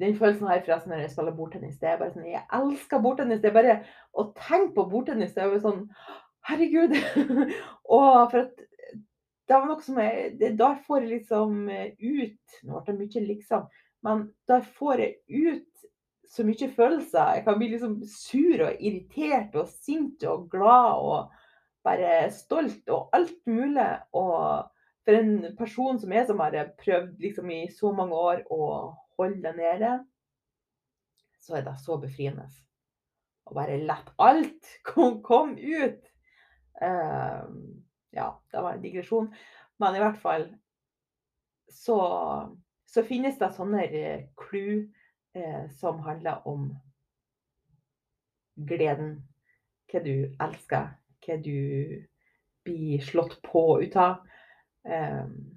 Den 0.00 0.16
følelsen 0.18 0.50
jeg 0.52 0.64
forresten 0.66 0.92
når 0.92 1.02
jeg 1.04 1.12
spiller 1.14 1.36
bordtennis. 1.36 1.78
Det 1.80 1.88
er 1.88 1.98
bare 2.00 2.12
sånn, 2.12 2.28
Jeg 2.28 2.44
elsker 2.58 3.02
bordtennis. 3.04 3.40
Det 3.40 3.50
er 3.50 3.56
bare 3.56 3.76
å 4.12 4.28
tenke 4.36 4.74
på 4.76 4.88
bordtennis. 4.90 5.32
Det 5.34 5.44
er 5.44 5.54
jo 5.54 5.62
sånn 5.64 5.82
Herregud. 6.46 6.92
og 7.96 8.30
for 8.30 8.42
at 8.44 8.60
det 9.46 9.54
var 9.54 9.66
noe 9.70 9.82
som 9.82 9.98
jeg 10.02 10.34
det, 10.40 10.52
Der 10.58 10.78
får 10.86 11.04
jeg 11.04 11.12
liksom 11.12 11.68
eh, 11.70 11.92
ut 11.98 12.60
Nå 12.66 12.82
ble 12.82 12.94
det 12.94 13.00
mye 13.00 13.24
liksom, 13.28 13.66
men 14.06 14.22
der 14.50 14.62
får 14.76 15.02
jeg 15.02 15.16
ut 15.30 15.86
så 16.26 16.42
mye 16.42 16.68
følelser. 16.74 17.36
Jeg 17.36 17.44
kan 17.46 17.58
bli 17.58 17.68
liksom 17.70 18.00
sur 18.10 18.62
og 18.66 18.80
irritert 18.82 19.54
og 19.58 19.68
sint 19.70 20.24
og 20.26 20.48
glad 20.50 21.02
og 21.06 21.44
bare 21.86 22.30
stolt 22.34 22.90
og 22.90 23.14
alt 23.14 23.38
mulig. 23.46 23.86
Og 24.18 24.66
for 25.06 25.18
en 25.18 25.56
person 25.58 26.00
som 26.02 26.12
jeg, 26.12 26.26
som 26.26 26.42
har 26.42 26.58
prøvd 26.82 27.22
liksom 27.22 27.50
i 27.54 27.60
så 27.70 27.92
mange 27.94 28.18
år 28.18 28.42
å 28.50 28.66
holde 29.18 29.42
det 29.42 29.56
nede, 29.56 29.92
så 31.40 31.58
er 31.58 31.66
det 31.66 31.76
så 31.82 31.98
befriende. 32.02 32.46
Å 33.46 33.54
bare 33.54 33.78
lappe 33.82 34.14
alt 34.22 34.72
komme 34.88 35.22
kom 35.24 35.56
ut. 35.58 36.02
Uh, 36.82 37.46
ja, 38.16 38.30
det 38.52 38.62
var 38.62 38.74
en 38.74 38.82
digresjon. 38.82 39.30
Men 39.80 39.96
i 39.96 40.02
hvert 40.02 40.18
fall 40.20 40.48
så, 41.72 41.98
så 42.88 43.04
finnes 43.06 43.38
det 43.40 43.52
sånne 43.56 43.86
clou 44.40 44.82
uh, 45.36 45.64
som 45.78 46.02
handler 46.06 46.46
om 46.48 46.68
gleden. 48.56 49.18
Hva 49.86 50.02
du 50.02 50.14
elsker, 50.42 50.96
hva 51.22 51.36
du 51.38 52.02
blir 52.66 53.04
slått 53.06 53.38
på 53.46 53.62
ut 53.84 53.94
av. 54.02 54.24
Um, 54.82 55.55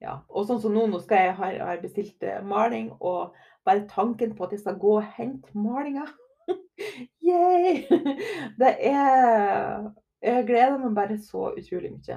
ja. 0.00 0.16
Og 0.28 0.46
sånn 0.48 0.60
som 0.62 0.74
nå, 0.74 0.86
nå 0.88 1.00
skal 1.04 1.28
jeg 1.28 1.36
ha, 1.38 1.76
bestilt 1.82 2.24
eh, 2.24 2.40
maling, 2.44 2.90
og 3.00 3.36
bare 3.68 3.86
tanken 3.90 4.34
på 4.36 4.46
at 4.46 4.54
jeg 4.56 4.62
skal 4.62 4.78
gå 4.80 4.96
og 4.98 5.08
hente 5.16 5.52
malinga 5.58 6.06
Yay! 7.28 7.84
Det 8.60 8.74
er 8.90 9.90
Jeg 10.20 10.46
gleder 10.48 10.78
meg 10.80 10.94
bare 10.96 11.16
så 11.16 11.50
utrolig 11.56 11.94
mye. 11.94 12.16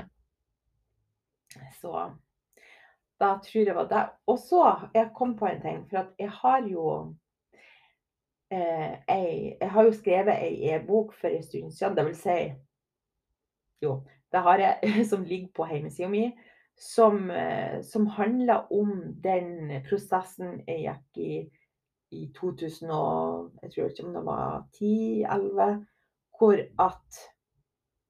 Så 1.79 1.91
da 3.21 3.29
tror 3.39 3.67
jeg 3.69 3.75
var 3.75 3.87
det. 3.87 4.01
Og 4.27 4.39
så 4.39 4.63
jeg 4.93 5.13
kom 5.15 5.37
på 5.39 5.47
en 5.47 5.61
ting, 5.61 5.85
for 5.87 6.09
jeg 6.19 6.31
har 6.41 6.65
jo 6.67 6.87
eh, 8.51 8.97
jeg, 9.07 9.55
jeg, 9.61 9.69
har 9.71 9.87
jo 9.87 9.93
skrevet 9.95 10.43
ei 10.43 10.73
e-bok 10.75 11.13
for 11.15 11.31
en 11.31 11.43
stund 11.43 11.71
siden. 11.71 12.05
Vil 12.05 12.15
si 12.15 12.39
Jo, 13.83 14.01
det 14.31 14.41
har 14.41 14.59
jeg 14.59 15.05
som 15.11 15.23
ligger 15.23 15.47
på 15.55 15.69
hjemmesida 15.71 16.09
mi 16.09 16.25
som, 16.79 17.29
eh, 17.31 17.81
som 17.81 18.07
handler 18.07 18.71
om 18.73 19.13
den 19.23 19.81
prosessen 19.88 20.62
jeg 20.67 20.88
gikk 20.88 21.21
i 21.23 21.36
i 22.13 22.27
2000 22.38 22.91
og, 22.93 23.51
jeg 23.63 23.71
tror 23.71 23.89
ikke 23.89 24.05
om 24.07 24.13
det 24.13 24.25
var 24.25 24.65
10-11, 24.77 25.86
hvor 26.38 26.59
at 26.88 27.23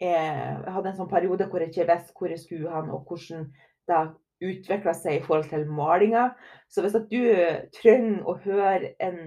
jeg, 0.01 0.57
hadde 0.75 0.91
en 0.91 0.97
sånn 0.97 1.11
periode 1.11 1.47
hvor 1.47 1.63
jeg 1.63 1.71
ikke 1.71 1.87
visste 1.91 2.15
hvor 2.17 2.33
jeg 2.33 2.41
skulle 2.41 2.73
hen, 2.73 2.91
og 2.91 3.07
hvordan 3.07 3.47
det 3.87 4.01
utvikla 4.43 4.93
seg 4.97 5.19
i 5.19 5.23
forhold 5.23 5.47
til 5.51 5.69
malinga. 5.71 6.29
Så 6.67 6.83
hvis 6.83 6.97
at 6.99 7.07
du 7.11 7.21
trenger 7.77 8.25
å 8.27 8.35
høre 8.43 8.91
en, 9.03 9.21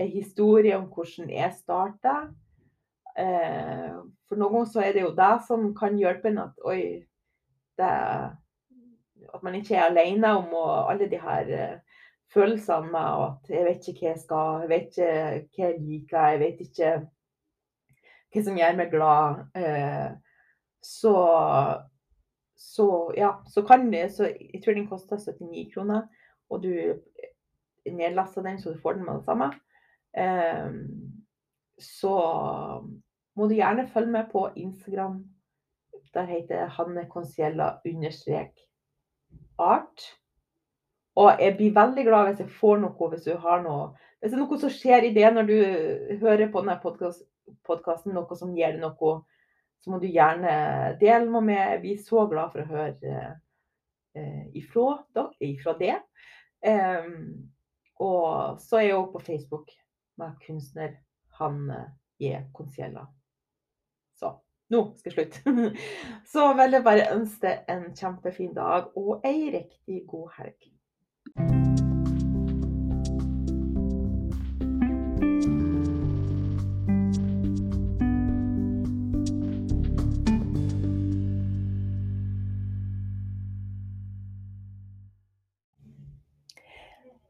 en 0.00 0.12
historie 0.12 0.76
om 0.78 0.86
hvordan 0.92 1.32
jeg 1.34 1.52
starta 1.58 2.14
eh, 3.20 3.98
For 4.28 4.40
noen 4.40 4.54
ganger 4.54 4.70
så 4.72 4.84
er 4.84 4.96
det 4.96 5.04
jo 5.04 5.12
det 5.18 5.34
som 5.48 5.66
kan 5.76 5.98
hjelpe 6.00 6.30
en 6.30 6.40
at 6.46 6.64
oi, 6.64 7.04
det, 7.78 7.94
at 9.34 9.42
man 9.42 9.54
ikke 9.58 9.76
er 9.76 9.88
alene 9.88 10.30
om 10.38 10.52
og 10.54 10.92
alle 10.92 11.08
de 11.10 11.20
her 11.20 11.50
eh, 11.58 11.98
følelsene 12.34 12.90
med 12.92 13.24
at 13.24 13.50
jeg 13.50 13.64
vet 13.66 13.88
ikke 13.88 14.06
hva 14.06 14.12
jeg 14.12 14.20
skal, 14.22 14.60
jeg 14.64 14.70
vet 14.72 14.98
ikke 14.98 15.56
hva 15.56 15.68
jeg 15.68 15.80
liker, 15.80 16.28
jeg 16.34 16.40
vet 16.42 16.62
ikke 16.64 16.92
hva 18.34 18.44
som 18.44 18.58
gjør 18.58 18.78
meg 18.78 18.90
glad, 18.90 19.42
eh, 19.58 20.08
så, 20.84 21.14
så 22.58 22.88
ja, 23.16 23.36
så 23.48 23.62
kan 23.66 23.86
det 23.92 24.08
så 24.12 24.26
Jeg 24.26 24.62
tror 24.64 24.74
den 24.74 24.88
koster 24.90 25.16
79 25.22 25.70
kroner, 25.74 26.08
og 26.50 26.62
du 26.62 26.72
nedlaster 27.86 28.42
den 28.42 28.58
så 28.60 28.72
du 28.72 28.80
får 28.82 28.98
den 28.98 29.06
med 29.06 29.20
det 29.20 29.24
samme. 29.24 29.52
Eh, 30.16 30.74
så 31.78 32.16
må 33.34 33.48
du 33.48 33.54
gjerne 33.54 33.88
følge 33.88 34.10
med 34.10 34.30
på 34.32 34.48
Instagram. 34.56 35.24
Der 36.14 36.28
heter 36.28 36.70
Hanne 36.76 37.08
Conciella 37.10 37.78
understrek 37.84 38.54
art. 39.58 40.04
Og 41.14 41.40
jeg 41.40 41.56
blir 41.56 41.74
veldig 41.74 42.04
glad 42.06 42.28
hvis 42.28 42.42
jeg 42.42 42.56
får 42.58 42.80
noe, 42.82 43.08
hvis 43.10 43.26
du 43.26 43.36
har 43.38 43.62
noe 43.62 43.92
Hvis 44.18 44.32
det 44.32 44.38
er 44.38 44.42
noe 44.42 44.58
som 44.58 44.72
skjer 44.72 45.04
i 45.04 45.12
det 45.14 45.28
når 45.34 45.48
du 45.50 45.56
hører 46.22 46.48
på 46.50 46.62
denne 46.64 46.78
podkasten, 46.80 48.14
noe 48.16 48.36
som 48.38 48.54
gir 48.56 48.72
deg 48.72 48.80
noe, 48.80 49.18
så 49.84 49.92
må 49.92 49.98
du 50.00 50.06
gjerne 50.08 50.54
dele 50.96 51.28
med 51.28 51.44
meg. 51.50 51.58
Jeg 51.74 51.80
blir 51.82 51.98
så 52.00 52.22
glad 52.30 52.54
for 52.54 52.62
å 52.62 52.70
høre 52.70 53.18
eh, 54.16 54.46
ifra, 54.56 54.94
da, 55.12 55.26
ifra 55.44 55.74
det. 55.76 55.98
Um, 56.64 57.50
og 58.00 58.62
så 58.64 58.80
er 58.80 58.86
jeg 58.86 58.96
òg 58.96 59.10
på 59.12 59.22
Facebook 59.26 59.74
med 60.16 60.40
kunstner 60.46 60.96
Hanne 61.36 61.82
J. 62.16 62.46
Conciella. 62.56 63.04
Så 64.16 64.32
nå 64.74 64.84
skal 64.98 65.12
jeg 65.12 65.16
slutte. 65.16 65.74
Så 66.32 66.52
vil 66.58 66.78
jeg 66.78 66.86
bare 66.86 67.10
ønske 67.14 67.46
deg 67.46 67.74
en 67.74 67.90
kjempefin 67.96 68.54
dag 68.56 68.90
og 68.98 69.26
ei 69.26 69.50
riktig 69.54 70.04
god 70.10 70.34
helg. 70.38 70.70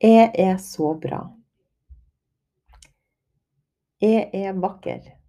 Jeg 0.05 0.33
er 0.37 0.57
så 0.61 0.91
bra. 1.01 1.23
Jeg 4.01 4.31
er 4.35 4.53
vakker. 4.61 5.24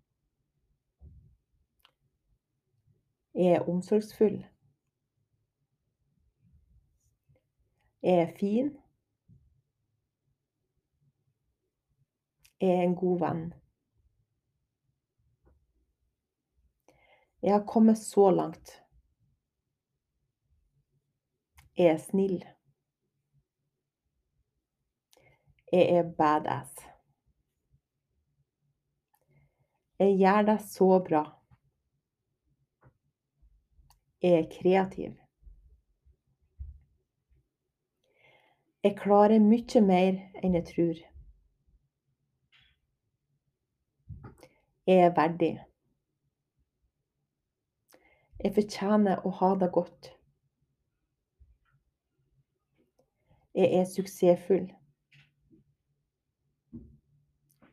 Jeg 3.36 3.52
er 3.52 3.70
omsorgsfull. 3.70 4.48
Jeg 8.04 8.22
er 8.22 8.38
fin. 8.40 8.78
Jeg 12.62 12.70
er 12.70 12.84
en 12.84 12.96
god 12.96 13.20
venn. 13.20 13.54
Jeg 17.42 17.54
har 17.54 17.66
kommet 17.68 17.98
så 17.98 18.32
langt. 18.32 18.82
Jeg 21.78 21.86
er 21.86 21.98
snill. 21.98 22.46
Jeg 25.72 25.90
er 25.98 26.12
badass. 26.18 26.76
Jeg 30.00 30.18
gjør 30.18 30.42
det 30.42 30.62
så 30.62 31.04
bra. 31.10 31.35
Er 34.26 34.48
kreativ. 34.50 35.12
Jeg 38.84 38.98
klarer 38.98 39.42
mye 39.42 39.82
mer 39.82 40.18
enn 40.42 40.56
jeg 40.58 40.66
tror. 40.70 41.00
Jeg 44.86 45.04
er 45.08 45.14
verdig. 45.18 45.52
Jeg 48.44 48.54
fortjener 48.54 49.22
å 49.26 49.34
ha 49.40 49.52
det 49.62 49.72
godt. 49.74 50.10
Jeg 53.58 53.72
er 53.82 53.86
suksessfull. 53.90 54.68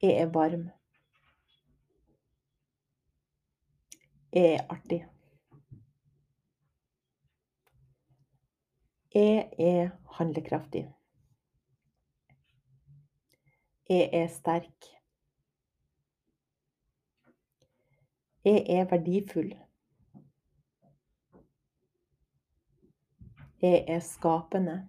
Jeg 0.01 0.21
er 0.25 0.37
varm. 0.37 0.69
Jeg 4.33 4.55
er 4.57 4.69
artig. 4.73 5.03
Jeg 9.14 9.53
er 9.59 9.90
handlekraftig. 10.16 10.94
Jeg 13.88 14.11
er 14.12 14.27
sterk. 14.27 14.85
Jeg 18.44 18.64
er 18.68 18.85
verdifull. 18.90 19.59
Jeg 23.62 23.85
er 23.88 24.01
skapende. 24.01 24.88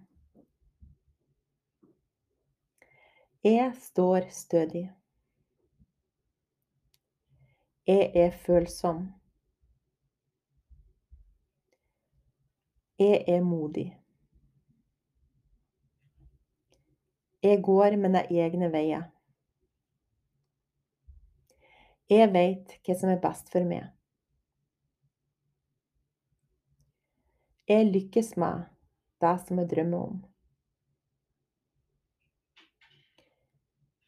Jeg 3.44 3.74
står 3.80 4.30
stødig. 4.30 4.92
Jeg 7.86 8.12
er 8.14 8.30
følsom. 8.30 9.12
Jeg 12.98 13.24
er 13.28 13.42
modig. 13.42 14.03
Jeg 17.44 17.60
går 17.62 17.96
mine 18.00 18.22
egne 18.32 18.70
veier. 18.72 19.02
Jeg 22.08 22.30
veit 22.32 22.72
hva 22.86 22.96
som 22.96 23.10
er 23.12 23.20
best 23.20 23.50
for 23.52 23.68
meg. 23.68 23.90
Jeg 27.68 27.90
lykkes 27.90 28.32
med 28.40 28.64
det 29.20 29.34
som 29.44 29.60
jeg 29.60 29.70
drømmer 29.74 30.06
om. 30.08 30.24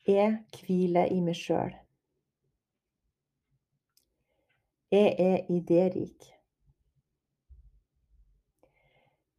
Jeg 0.08 0.32
hviler 0.56 1.12
i 1.12 1.20
meg 1.20 1.36
sjøl. 1.36 1.76
Jeg 4.96 5.14
er 5.28 5.48
idérik. 5.52 6.32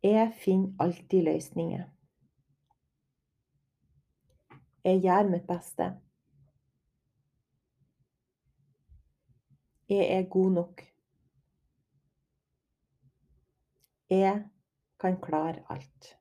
Jeg 0.05 0.33
finner 0.37 0.75
alltid 0.85 1.31
løsninger. 1.31 1.96
Jeg 4.87 5.01
gjør 5.03 5.25
mitt 5.27 5.47
beste. 5.47 5.85
Jeg 9.89 10.05
er 10.17 10.21
god 10.31 10.51
nok. 10.51 10.83
Jeg 14.09 14.43
kan 15.01 15.17
klare 15.25 15.59
alt. 15.69 16.13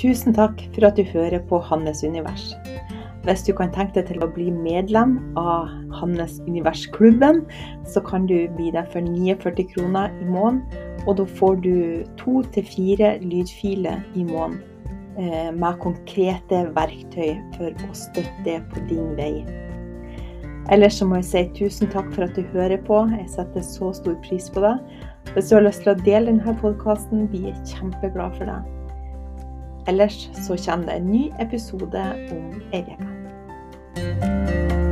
Tusen 0.00 0.32
takk 0.32 0.64
for 0.72 0.88
at 0.88 0.96
du 0.96 1.04
hører 1.12 1.44
på 1.48 1.60
Hannes 1.68 2.00
univers. 2.04 2.54
Hvis 3.28 3.44
du 3.44 3.52
kan 3.56 3.72
tenke 3.76 4.00
deg 4.00 4.08
til 4.08 4.24
å 4.24 4.32
bli 4.32 4.48
medlem 4.52 5.18
av 5.36 5.68
Hannes 6.00 6.40
Univers-klubben, 6.48 7.44
så 7.84 8.00
kan 8.00 8.24
du 8.28 8.48
bli 8.56 8.72
det 8.72 8.88
for 8.92 9.04
49 9.04 9.68
kroner 9.76 10.12
i 10.20 10.32
måneden 10.32 10.93
og 11.06 11.18
da 11.18 11.26
får 11.38 11.58
du 11.64 11.74
to 12.20 12.42
til 12.54 12.66
fire 12.68 13.18
lydfiler 13.22 14.00
i 14.14 14.24
måneden 14.24 14.62
eh, 15.18 15.50
med 15.54 15.80
konkrete 15.82 16.64
verktøy 16.76 17.36
for 17.56 17.86
å 17.88 17.96
støtte 17.96 18.58
på 18.72 18.84
din 18.88 19.12
vei. 19.18 19.44
Ellers 20.72 20.96
så 20.96 21.04
må 21.04 21.18
jeg 21.20 21.28
si 21.28 21.42
tusen 21.58 21.90
takk 21.92 22.08
for 22.14 22.24
at 22.24 22.38
du 22.38 22.46
hører 22.54 22.80
på. 22.86 23.02
Jeg 23.12 23.28
setter 23.34 23.66
så 23.66 23.92
stor 23.96 24.16
pris 24.24 24.48
på 24.52 24.64
det. 24.64 24.78
Hvis 25.34 25.50
du 25.50 25.58
har 25.58 25.66
lyst 25.66 25.84
til 25.84 25.92
å 25.92 25.98
dele 26.06 26.32
denne 26.32 26.56
podkasten, 26.62 27.26
blir 27.28 27.50
jeg 27.50 27.74
kjempeglad 27.74 28.38
for 28.38 28.48
det. 28.48 28.62
Ellers 29.92 30.16
så 30.32 30.56
kommer 30.64 30.94
det 30.94 30.96
en 31.02 31.12
ny 31.12 31.26
episode 31.44 32.06
om 32.32 32.56
ei 32.72 32.86
uke. 32.88 34.83